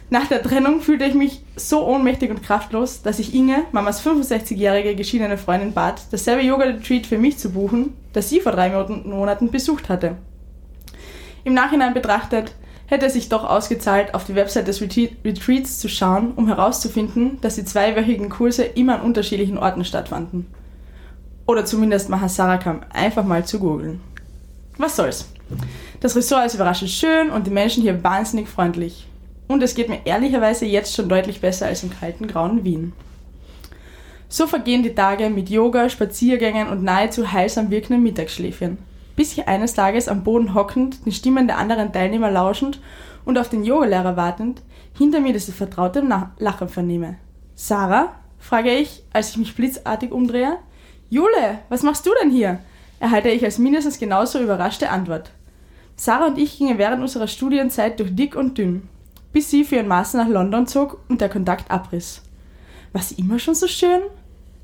[0.10, 4.96] Nach der Trennung fühlte ich mich so ohnmächtig und kraftlos, dass ich Inge, Mamas 65-jährige
[4.96, 9.90] geschiedene Freundin, bat, dasselbe Yoga-Retreat für mich zu buchen, das sie vor drei Monaten besucht
[9.90, 10.16] hatte.
[11.44, 12.56] Im Nachhinein betrachtet
[12.92, 17.40] hätte es sich doch ausgezahlt, auf die Website des Retreat Retreats zu schauen, um herauszufinden,
[17.40, 20.46] dass die zweiwöchigen Kurse immer an unterschiedlichen Orten stattfanden.
[21.48, 24.02] Oder zumindest Mahasarakam einfach mal zu googeln.
[24.78, 25.30] Was soll's?
[26.02, 29.08] Das Ressort ist überraschend schön und die Menschen hier wahnsinnig freundlich.
[29.48, 32.92] Und es geht mir ehrlicherweise jetzt schon deutlich besser als im kalten, grauen Wien.
[34.28, 38.91] So vergehen die Tage mit Yoga, Spaziergängen und nahezu heilsam wirkenden Mittagsschläfchen.
[39.16, 42.80] Bis ich eines Tages am Boden hockend, den Stimmen der anderen Teilnehmer lauschend
[43.26, 44.62] und auf den Yogalehrer wartend,
[44.98, 46.04] hinter mir dieses vertraute
[46.38, 47.18] Lachen vernehme.
[47.56, 48.14] Sarah?
[48.40, 50.58] frage ich, als ich mich blitzartig umdrehe.
[51.10, 52.60] Jule, was machst du denn hier?
[53.00, 55.32] erhalte ich als mindestens genauso überraschte Antwort.
[55.96, 58.88] Sarah und ich gingen während unserer Studienzeit durch dick und dünn,
[59.34, 62.22] bis sie für ihren Master nach London zog und der Kontakt abriss.
[62.94, 64.02] War sie immer schon so schön?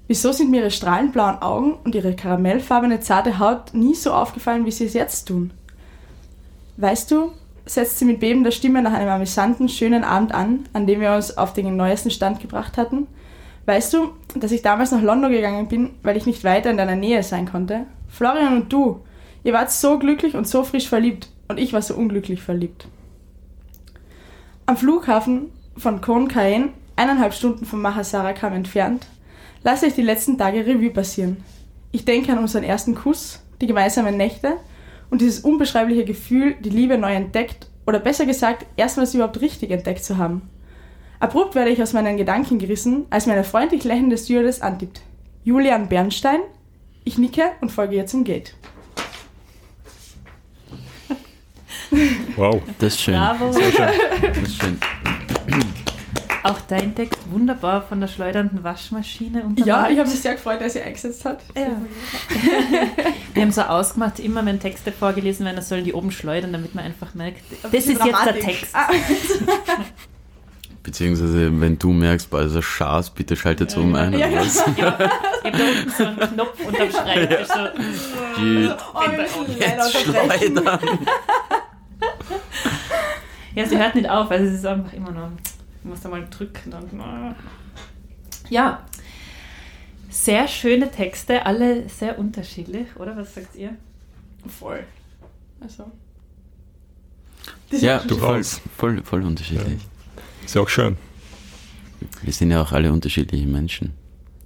[0.08, 4.65] Wieso sind mir ihre strahlend blauen Augen und ihre karamellfarbene zarte Haut nie so aufgefallen,
[4.65, 5.52] wie sie es jetzt tun?
[6.78, 7.32] Weißt du,
[7.65, 11.38] setzt sie mit bebender Stimme nach einem amüsanten, schönen Abend an, an dem wir uns
[11.38, 13.08] auf den neuesten Stand gebracht hatten.
[13.65, 16.96] Weißt du, dass ich damals nach London gegangen bin, weil ich nicht weiter in deiner
[16.96, 17.86] Nähe sein konnte?
[18.08, 19.02] Florian und du,
[19.43, 22.88] ihr wart so glücklich und so frisch verliebt und ich war so unglücklich verliebt.
[24.65, 29.08] Am Flughafen von Khon Kaen, eineinhalb Stunden von Mahasarakam entfernt,
[29.63, 31.38] lasse ich die letzten Tage Revue passieren.
[31.91, 34.58] Ich denke an unseren ersten Kuss, die gemeinsamen Nächte
[35.10, 40.04] und dieses unbeschreibliche Gefühl, die Liebe neu entdeckt oder besser gesagt, erstmals überhaupt richtig entdeckt
[40.04, 40.50] zu haben.
[41.20, 45.02] Abrupt werde ich aus meinen Gedanken gerissen, als mir eine freundlich lächelnde Stewardess antippt.
[45.43, 46.41] Julian Bernstein?
[47.06, 48.54] Ich nicke und folge ihr zum Gate.
[52.36, 52.62] Wow.
[52.80, 53.15] Das ist schön.
[53.15, 53.48] Bravo.
[53.48, 54.80] Das ist schön.
[56.48, 59.44] Auch dein Text wunderbar von der schleudernden Waschmaschine.
[59.58, 61.42] Ja, ich habe mich sehr gefreut, dass sie eingesetzt hat.
[61.56, 61.82] Ja.
[63.34, 66.74] Wir haben so ausgemacht, immer wenn Texte vorgelesen werden, das sollen die oben schleudern, damit
[66.74, 68.42] man einfach merkt, das ist jetzt der Dramatik.
[68.42, 68.74] Text.
[68.74, 68.90] Ah,
[70.84, 74.14] Beziehungsweise, wenn du merkst, das ist Schaß, bitte schaltet um ein.
[74.14, 74.40] Ja, ja.
[74.40, 74.64] was?
[75.44, 77.48] Ich habe da unten so einen Knopf unterm Schreibtisch.
[77.48, 78.42] So.
[78.42, 78.78] Gut.
[78.94, 80.80] oh, Jetzt schleudern.
[83.58, 85.32] Ja, sie hört nicht auf, also es ist einfach immer nur,
[85.88, 86.69] ich muss da mal drücken.
[86.69, 87.36] Dann,
[88.50, 88.86] ja,
[90.10, 93.15] sehr schöne Texte, alle sehr unterschiedlich, oder?
[93.15, 93.73] Was sagt ihr?
[94.60, 94.84] Voll.
[95.62, 95.89] Also.
[97.71, 98.43] Ja, Du voll,
[98.76, 99.80] voll, voll unterschiedlich.
[100.45, 100.97] Ist ja auch schön.
[102.21, 103.93] Wir sind ja auch alle unterschiedliche Menschen.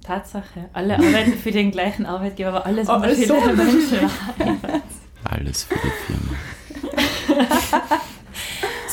[0.04, 4.08] Tatsache, alle arbeiten für den gleichen Arbeitgeber, aber alles Oh, alles so unterschiedliche
[4.40, 4.82] Menschen.
[5.24, 7.52] Alles für die Firma.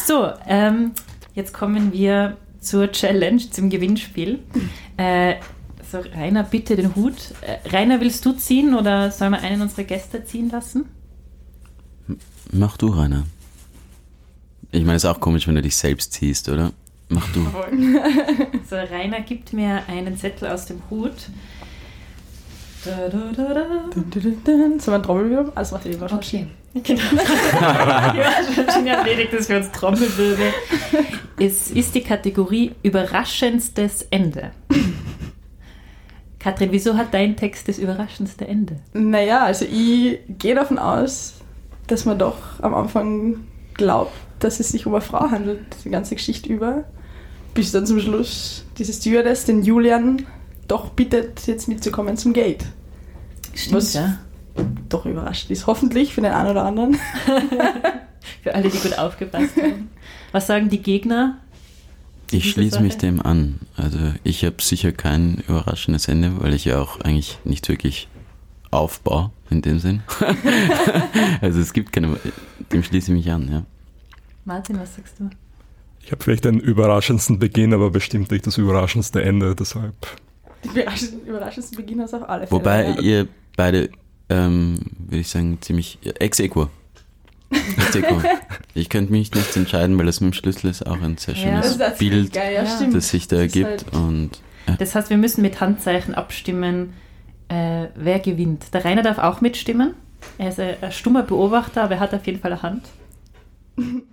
[0.06, 0.92] So, ähm,
[1.40, 4.40] jetzt kommen wir zur Challenge, zum Gewinnspiel.
[4.98, 5.36] Äh,
[5.90, 7.16] so, Rainer, bitte den Hut.
[7.42, 10.86] Äh, Rainer, willst du ziehen oder sollen wir einen unserer Gäste ziehen lassen?
[12.52, 13.24] Mach du, Rainer.
[14.72, 16.74] Ich meine, es ist auch komisch, wenn du dich selbst ziehst, oder?
[17.08, 17.48] Mach du.
[18.70, 21.16] So, Rainer gibt mir einen Zettel aus dem Hut.
[22.86, 23.66] Da, da, da, da.
[23.92, 24.80] Dun, dun, dun, dun.
[24.80, 25.52] Sollen wir einen Trommelwirbel?
[25.56, 26.48] Also macht ihr die Waschmaschine.
[26.76, 27.00] Okay.
[27.10, 28.54] Genau.
[28.54, 30.54] schon, schon erledigt, dass wir uns Trommelwirbel.
[31.40, 34.52] Es ist die Kategorie Überraschendstes Ende.
[36.40, 38.78] Katrin, wieso hat dein Text das überraschendste Ende?
[38.94, 41.36] Naja, also ich gehe davon aus,
[41.88, 43.42] dass man doch am Anfang
[43.74, 46.86] glaubt, dass es sich um eine Frau handelt, die ganze Geschichte über.
[47.54, 50.26] Bis dann zum Schluss diese Stewardess den Julian
[50.68, 52.64] doch bittet, jetzt mitzukommen zum Gate.
[53.54, 54.20] Stimmt, Was- ja.
[54.90, 55.68] Doch überrascht ist.
[55.68, 56.98] Hoffentlich für den einen oder anderen.
[58.44, 59.90] Für alle, die gut aufgepasst haben.
[60.32, 61.38] Was sagen die Gegner?
[62.32, 63.60] Ich schließe mich dem an.
[63.76, 68.08] Also ich habe sicher kein überraschendes Ende, weil ich ja auch eigentlich nicht wirklich
[68.72, 70.04] aufbaue in dem Sinn.
[71.42, 72.18] also es gibt keine.
[72.72, 73.64] Dem schließe ich mich an, ja.
[74.46, 75.30] Martin, was sagst du?
[76.02, 79.56] Ich habe vielleicht den überraschendsten Beginn, aber bestimmt nicht das überraschendste Ende.
[79.56, 79.96] Deshalb
[80.64, 82.60] Die überraschendsten, überraschendsten Beginn hast auf alle Fälle.
[82.60, 83.00] Wobei ja.
[83.00, 83.90] ihr beide,
[84.30, 86.70] ähm, würde ich sagen, ziemlich ex equo.
[88.76, 91.42] Ich könnte mich nicht entscheiden, weil das mit dem Schlüssel ist auch ein sehr Ja.
[91.42, 92.88] schönes das ist tatsächlich Bild, geil, ja, Ja.
[92.92, 93.68] das sich da Das ergibt.
[93.68, 94.30] halt- Und
[94.78, 96.94] Das heißt, wir müssen mit Handzeichen abstimmen,
[97.48, 98.72] äh, wer gewinnt.
[98.74, 99.96] Der Rainer darf auch mitstimmen.
[100.38, 102.84] Er ist ein, ein stummer Beobachter, aber er hat auf jeden Fall eine Hand.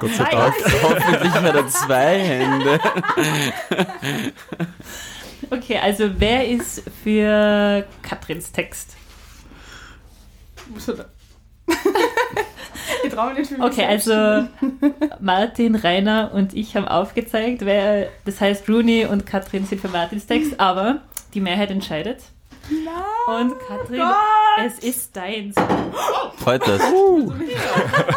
[0.00, 0.24] Gott sei.
[0.30, 0.54] Dank.
[0.82, 2.80] hoffentlich hat er zwei Hände.
[5.50, 8.96] Okay, also wer ist für Katrins Text?
[10.72, 11.04] Muss er da-
[13.04, 14.48] ich traue mich nicht für mich Okay, also
[15.20, 20.26] Martin, Rainer und ich haben aufgezeigt, wer, das heißt Rooney und Katrin sind für Martins
[20.26, 21.02] Text, aber
[21.34, 22.22] die Mehrheit entscheidet.
[23.28, 24.66] Und Katrin, Gott!
[24.66, 25.54] es ist deins.
[26.38, 26.80] Freut das.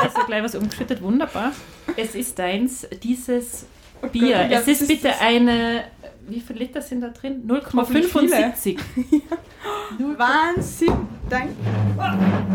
[0.01, 1.51] Also gleich was umgeschüttet, wunderbar.
[1.95, 3.65] Es ist deins, dieses
[4.11, 4.29] Bier.
[4.29, 5.83] ja, es das ist bitte eine,
[6.29, 7.49] wie viele Liter sind da drin?
[7.75, 8.35] Hoffentlich viele.
[8.35, 8.77] 0,75.
[10.17, 10.93] Wahnsinn!
[11.29, 11.53] Danke.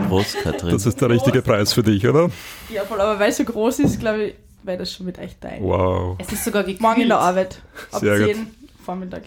[0.08, 0.72] Prost, Katrin.
[0.72, 2.30] Das ist der richtige Preis für dich, oder?
[2.68, 5.42] Ja, voll, aber weil es so groß ist, glaube ich, wäre das schon mit echt
[5.42, 5.62] dein.
[5.62, 6.16] Wow.
[6.18, 6.80] Es ist sogar gekühlt.
[6.80, 7.60] Morgen in der Arbeit.
[7.92, 8.34] Ab Sehr gut.
[8.34, 8.46] 10
[8.84, 9.22] Vormittag.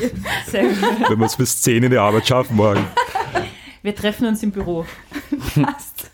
[0.46, 1.10] Sehr gut.
[1.10, 2.84] Wenn wir es bis 10 in die Arbeit schaffen morgen.
[3.82, 4.84] Wir treffen uns im Büro.
[5.62, 6.10] Passt.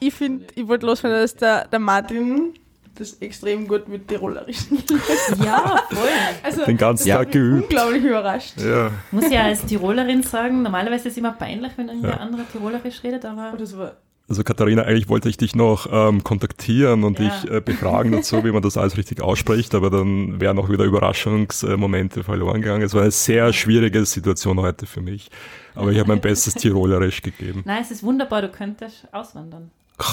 [0.00, 2.54] Ich finde, ich wollte loswerden, dass der, der Martin
[3.02, 4.78] das extrem gut mit Tirolerischen
[5.44, 6.08] Ja, voll.
[6.42, 7.18] Also, Den ganzen Ja.
[7.18, 7.64] Tag geübt.
[7.64, 8.54] unglaublich überrascht.
[8.60, 8.90] Ja.
[9.10, 13.24] Muss ja als Tirolerin sagen, normalerweise ist es immer peinlich, wenn irgendwer andere Tirolerisch redet,
[13.24, 13.92] aber Oh, das war
[14.28, 17.28] Also Katharina, eigentlich wollte ich dich noch ähm, kontaktieren und Ja.
[17.28, 20.84] dich äh, befragen dazu, wie man das alles richtig ausspricht, aber dann wären auch wieder
[20.84, 22.82] Überraschungsmomente verloren gegangen.
[22.82, 25.30] Es war eine sehr schwierige Situation heute für mich,
[25.74, 27.62] aber ich habe mein bestes Tirolerisch gegeben.
[27.66, 29.70] nein, es ist wunderbar, du könntest auswandern.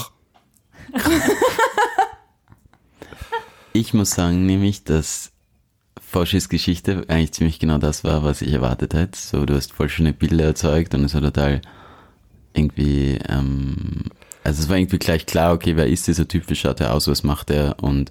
[3.72, 5.32] Ich muss sagen, nämlich, dass
[6.00, 9.18] Foschis Geschichte eigentlich ziemlich genau das war, was ich erwartet hätte.
[9.18, 11.60] So, du hast voll schöne Bilder erzeugt und es war total
[12.52, 14.04] irgendwie, ähm,
[14.42, 17.06] also es war irgendwie gleich klar, okay, wer ist dieser Typ, wie schaut er aus,
[17.06, 18.10] was macht er und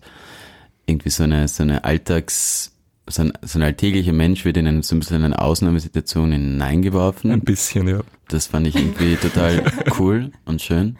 [0.86, 2.72] irgendwie so eine, so eine Alltags,
[3.08, 6.32] so ein, so ein alltäglicher Mensch wird in eine, so ein bisschen in eine Ausnahmesituation
[6.32, 7.32] hineingeworfen.
[7.32, 8.00] Ein bisschen, ja.
[8.30, 9.64] Das fand ich irgendwie total
[10.00, 10.98] cool und schön.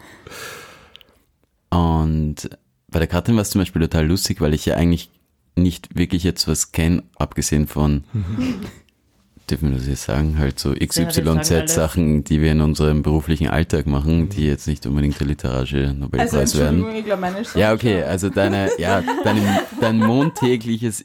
[1.70, 2.50] Und
[2.90, 5.10] bei der Katrin war es zum Beispiel total lustig, weil ich ja eigentlich
[5.56, 8.04] nicht wirklich jetzt was kenne, abgesehen von,
[9.50, 14.28] dürfen wir das jetzt sagen, halt so XYZ-Sachen, die wir in unserem beruflichen Alltag machen,
[14.28, 16.76] die jetzt nicht unbedingt der literarische Also, Nobelpreis werden.
[16.76, 19.42] Entschuldigung, ich glaube, meine Ja, okay, also deine, ja, dein,
[19.80, 21.00] dein montägliches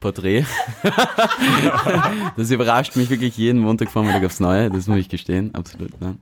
[0.00, 0.44] XY-Porträt.
[2.36, 6.00] das überrascht mich wirklich jeden Montagvormittag aufs Neue, das muss ich gestehen, absolut.
[6.00, 6.18] Nein.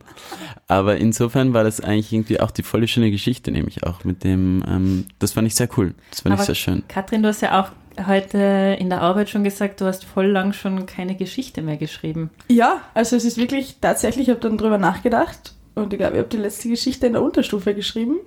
[0.66, 4.62] Aber insofern war das eigentlich irgendwie auch die volle schöne Geschichte, nämlich auch mit dem,
[4.68, 6.82] ähm, das fand ich sehr cool, das fand Aber ich sehr schön.
[6.88, 7.70] Katrin, du hast ja auch
[8.06, 12.30] heute in der Arbeit schon gesagt, du hast voll lang schon keine Geschichte mehr geschrieben.
[12.48, 16.18] Ja, also es ist wirklich tatsächlich, ich habe dann drüber nachgedacht und ich glaube, ich
[16.18, 18.18] habe die letzte Geschichte in der Unterstufe geschrieben,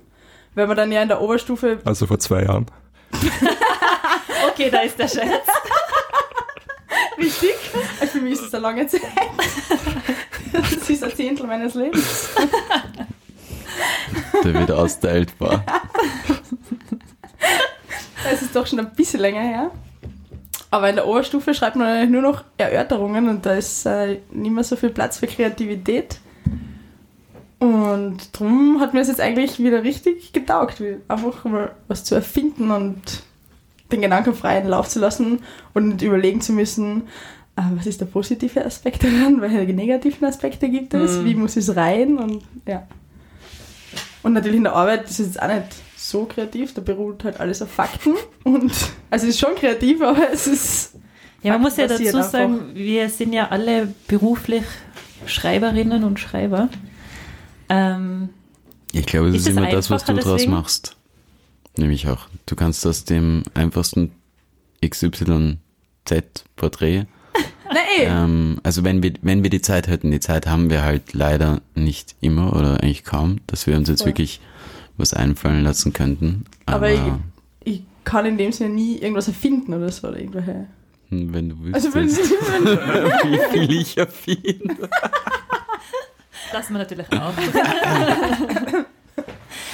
[0.55, 2.65] weil man dann ja in der Oberstufe Also vor zwei Jahren.
[4.62, 5.47] Okay, da ist der Scherz.
[7.17, 7.56] richtig,
[8.00, 9.02] also für mich ist es eine lange Zeit.
[10.52, 12.30] Das ist ein Zehntel meines Lebens.
[14.43, 15.65] Der wird austeilbar.
[18.32, 19.71] Es ist doch schon ein bisschen länger her.
[20.69, 24.52] Aber in der Oberstufe schreibt man eigentlich nur noch Erörterungen und da ist äh, nicht
[24.52, 26.19] mehr so viel Platz für Kreativität.
[27.58, 32.69] Und darum hat mir es jetzt eigentlich wieder richtig getaugt, einfach mal was zu erfinden
[32.69, 33.24] und
[33.91, 35.39] den Gedanken freien Lauf zu lassen
[35.73, 37.04] und nicht überlegen zu müssen,
[37.56, 41.75] äh, was ist der positive Aspekt daran, welche negativen Aspekte gibt es, wie muss es
[41.75, 42.88] rein und ja.
[44.23, 47.39] Und natürlich in der Arbeit ist es jetzt auch nicht so kreativ, da beruht halt
[47.39, 48.71] alles auf Fakten und
[49.10, 50.93] also es ist schon kreativ, aber es ist
[51.43, 52.75] Ja, man muss ja dazu faktenbasiert sagen, einfach.
[52.75, 54.63] wir sind ja alle beruflich
[55.25, 56.69] Schreiberinnen und Schreiber.
[57.69, 58.30] Ähm,
[58.91, 60.45] Ich glaube, es Ist ist, es immer das, was du draus
[61.71, 61.77] machst.
[61.79, 62.27] Nämlich auch.
[62.45, 64.12] Du kannst aus dem einfachsten
[64.86, 67.05] XYZ-Porträt
[67.73, 68.03] Nein, eh.
[68.03, 71.62] Ähm, also wenn wir, wenn wir die Zeit hätten, die Zeit haben wir halt leider
[71.73, 74.07] nicht immer oder eigentlich kaum, dass wir uns jetzt Voll.
[74.10, 74.41] wirklich
[74.97, 76.43] was einfallen lassen könnten.
[76.65, 77.19] aber Aber,
[77.63, 80.67] ich, ich kann in dem Sinne nie irgendwas erfinden oder so oder irgendwelche.
[81.10, 82.75] hm, wenn du wüsstest, Also wenn, wenn,
[83.31, 84.89] wie viel ich erfinde.
[86.51, 87.34] das man natürlich auch.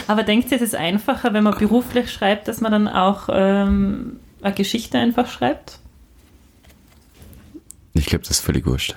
[0.08, 4.20] Aber denkt ihr, es ist einfacher, wenn man beruflich schreibt, dass man dann auch ähm,
[4.42, 5.80] eine Geschichte einfach schreibt?
[7.94, 8.96] Ich glaube, das ist völlig wurscht.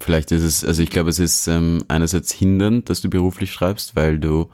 [0.00, 3.96] Vielleicht ist es, also ich glaube, es ist ähm, einerseits hindernd, dass du beruflich schreibst,
[3.96, 4.50] weil du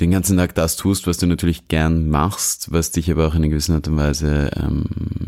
[0.00, 3.38] den ganzen Tag das tust, was du natürlich gern machst, was dich aber auch in
[3.42, 4.84] einer gewissen Art und Weise ähm,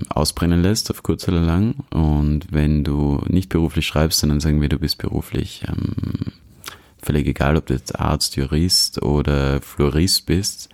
[0.08, 1.74] ausbrennen lässt, auf kurz oder lang.
[1.90, 6.32] Und wenn du nicht beruflich schreibst, sondern sagen wir, du bist beruflich ähm,
[7.08, 10.68] völlig egal, ob du jetzt Arzt, Jurist oder Florist bist,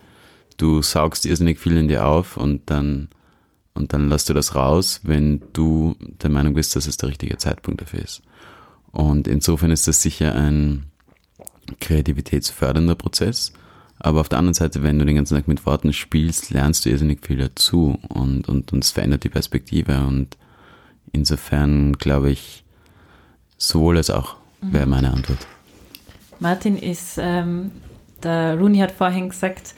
[0.56, 3.08] du saugst irrsinnig viel in dir auf und dann
[3.72, 7.38] und dann lässt du das raus, wenn du der Meinung bist, dass es der richtige
[7.38, 8.22] Zeitpunkt dafür ist.
[8.90, 10.86] Und insofern ist das sicher ein
[11.80, 13.52] kreativitätsfördernder Prozess.
[13.98, 16.90] Aber auf der anderen Seite, wenn du den ganzen Tag mit Worten spielst, lernst du
[16.90, 20.04] irrsinnig viel dazu und, und, und es verändert die Perspektive.
[20.04, 20.36] Und
[21.12, 22.64] insofern glaube ich,
[23.56, 25.46] sowohl als auch wäre meine Antwort.
[26.40, 27.70] Martin ist, ähm,
[28.22, 29.74] der Rooney hat vorhin gesagt,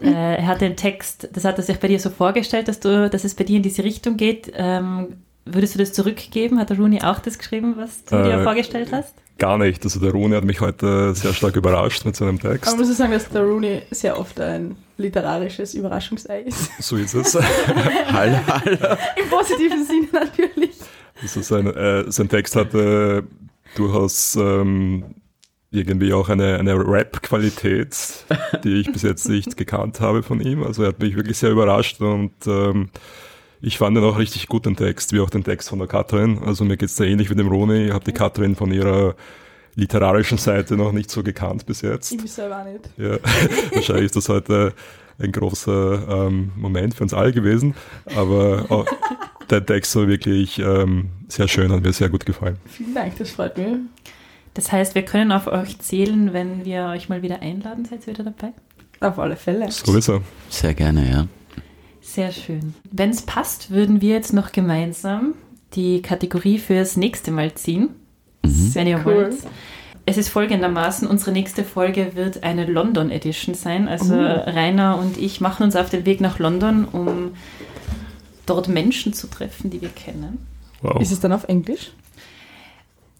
[0.00, 3.08] äh, er hat den Text, das hat er sich bei dir so vorgestellt, dass, du,
[3.08, 4.52] dass es bei dir in diese Richtung geht.
[4.54, 6.58] Ähm, würdest du das zurückgeben?
[6.58, 9.14] Hat der Rooney auch das geschrieben, was du dir Äh, vorgestellt hast?
[9.38, 9.82] Gar nicht.
[9.82, 12.68] Also der Rune hat mich heute sehr stark überrascht mit seinem Text.
[12.68, 16.70] Aber man muss sagen, dass der Rooney sehr oft ein literarisches Überraschungsei ist.
[16.80, 17.34] So ist es.
[18.12, 18.96] Hallo, hallo.
[19.20, 20.76] Im positiven Sinne natürlich.
[21.20, 23.24] Also sein, äh, sein Text hatte
[23.74, 25.04] durchaus ähm,
[25.74, 28.24] irgendwie auch eine, eine Rap-Qualität,
[28.62, 30.62] die ich bis jetzt nicht gekannt habe von ihm.
[30.62, 32.90] Also er hat mich wirklich sehr überrascht und ähm,
[33.60, 36.38] ich fand ihn auch richtig gut, den Text, wie auch den Text von der Katrin.
[36.44, 37.86] Also mir geht's da ähnlich wie dem Roni.
[37.86, 39.16] Ich habe die Katrin von ihrer
[39.74, 42.12] literarischen Seite noch nicht so gekannt bis jetzt.
[42.12, 42.90] Ich selber auch nicht.
[42.96, 43.18] Ja,
[43.74, 44.74] wahrscheinlich ist das heute
[45.18, 47.74] ein großer ähm, Moment für uns alle gewesen.
[48.14, 48.86] Aber auch,
[49.50, 52.58] der Text war wirklich ähm, sehr schön, hat mir sehr gut gefallen.
[52.66, 53.76] Vielen Dank, das freut mich.
[54.54, 57.84] Das heißt, wir können auf euch zählen, wenn wir euch mal wieder einladen.
[57.84, 58.52] Seid ihr wieder dabei?
[59.00, 59.70] Auf alle Fälle.
[59.70, 60.22] So ist er.
[60.48, 61.26] Sehr gerne, ja.
[62.00, 62.74] Sehr schön.
[62.90, 65.34] Wenn es passt, würden wir jetzt noch gemeinsam
[65.74, 67.90] die Kategorie fürs nächste Mal ziehen,
[68.42, 69.04] wenn ihr Cool.
[69.04, 69.36] wollt.
[70.06, 73.88] Es ist folgendermaßen, unsere nächste Folge wird eine London Edition sein.
[73.88, 77.32] Also Rainer und ich machen uns auf den Weg nach London, um
[78.46, 80.46] dort Menschen zu treffen, die wir kennen.
[80.82, 81.00] Wow.
[81.00, 81.92] Ist es dann auf Englisch?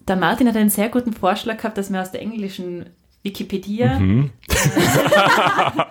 [0.07, 2.85] Der Martin hat einen sehr guten Vorschlag gehabt, dass wir aus der englischen
[3.23, 4.29] Wikipedia Mhm.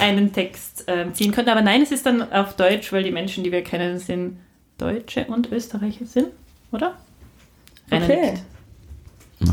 [0.00, 1.50] einen Text ähm, ziehen könnten.
[1.50, 4.38] Aber nein, es ist dann auf Deutsch, weil die Menschen, die wir kennen, sind
[4.78, 6.28] Deutsche und Österreicher sind,
[6.70, 6.94] oder?
[7.90, 8.34] Rainer Okay.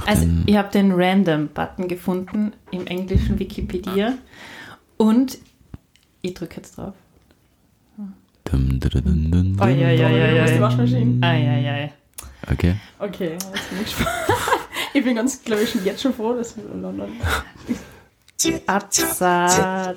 [0.05, 4.13] Also den, ihr habt den Random-Button gefunden im englischen Wikipedia
[4.97, 5.38] und
[6.21, 6.93] ich drücke jetzt drauf.
[8.43, 10.43] dum, dum, dum, dum, Oh, ja, ja, ja, ja.
[10.43, 11.25] Aus der Waschmaschine.
[11.25, 11.93] Eieiei.
[12.52, 12.76] Okay.
[13.00, 13.86] Okay, jetzt bin
[14.93, 17.20] ich bin ganz, glaube ich, schon jetzt schon froh, dass wir in London.
[18.68, 19.95] Absadare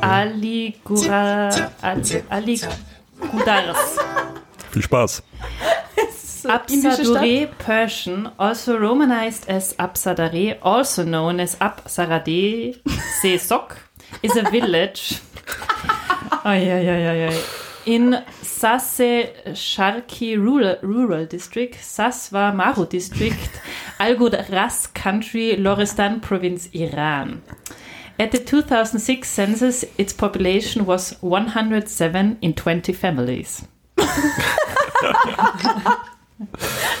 [0.00, 1.48] Aligura
[1.80, 3.96] Al- Aligudars.
[4.70, 5.22] Viel Spaß.
[6.40, 6.48] So.
[6.50, 12.76] Absadure Persian, also romanized as Absadare, also known as Absarade
[13.20, 13.76] Sesok,
[14.22, 15.20] is a village
[16.44, 17.34] Ai, ai, ai, ai, ai.
[17.86, 18.16] in
[18.58, 23.48] Sasse Sharki Rural, Rural District, Saswa Maru District,
[24.00, 27.42] Al-Ras Country, Lorestan Province, Iran.
[28.18, 33.62] At the 2006 census, its population was 107 in 20 families.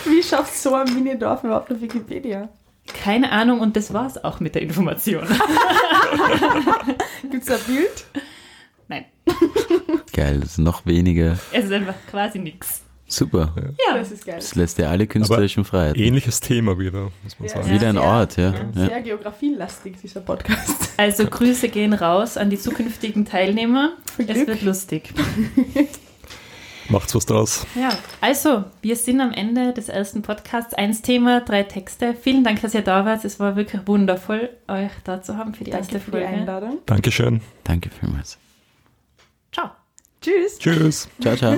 [0.04, 2.50] Wie schafft so ein Mini-Dorf überhaupt auf Wikipedia?
[3.02, 5.26] Keine Ahnung und das war's auch mit der Information.
[7.30, 8.06] Gibt es ein Bild?
[8.86, 9.06] Nein,
[10.12, 11.38] Geil, das ist noch weniger.
[11.52, 12.82] es ist einfach quasi nichts.
[13.10, 13.54] Super.
[13.88, 14.34] Ja, Das ist geil.
[14.36, 16.02] Das lässt dir alle künstlerischen Freiheiten.
[16.02, 17.68] Ähnliches Thema wieder, muss man Ja, sagen.
[17.68, 17.74] ja.
[17.74, 18.52] Wieder ein sehr- Ort, ja.
[18.74, 18.86] ja.
[18.86, 20.90] Sehr geografielastig, dieser Podcast.
[20.98, 23.92] also Grüße gehen raus an die zukünftigen Teilnehmer.
[24.14, 24.48] Viel Es Glück.
[24.48, 25.14] wird lustig.
[26.90, 27.66] Macht's was draus.
[27.74, 30.74] Ja, also wir sind am Ende des ersten Podcasts.
[30.74, 32.14] Eins Thema, drei Texte.
[32.14, 33.24] Vielen Dank, dass ihr da wart.
[33.24, 36.28] Es war wirklich wundervoll, euch da zu haben für die Danke erste für die Folge.
[36.28, 36.78] Einladung.
[36.86, 37.40] Dankeschön.
[37.64, 38.38] Danke vielmals.
[40.28, 40.58] Tschüss.
[40.58, 41.08] Tschüss.
[41.20, 41.56] Ciao, ciao.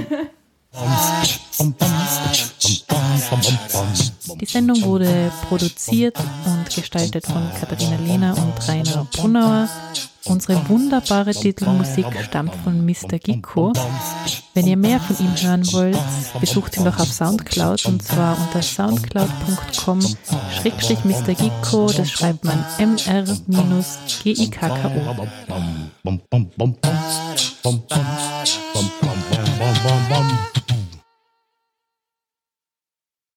[4.41, 6.17] Die Sendung wurde produziert
[6.47, 9.69] und gestaltet von Katharina Lehner und Rainer Brunauer.
[10.27, 13.19] Unsere wunderbare Titelmusik stammt von Mr.
[13.19, 13.73] Gicko.
[14.55, 15.99] Wenn ihr mehr von ihm hören wollt,
[16.41, 20.01] besucht ihn doch auf Soundcloud und zwar unter soundcloud.com
[20.61, 21.35] schrägstrich Mr.
[21.35, 22.65] Gicko, das schreibt man
[23.49, 24.71] mr-gikko.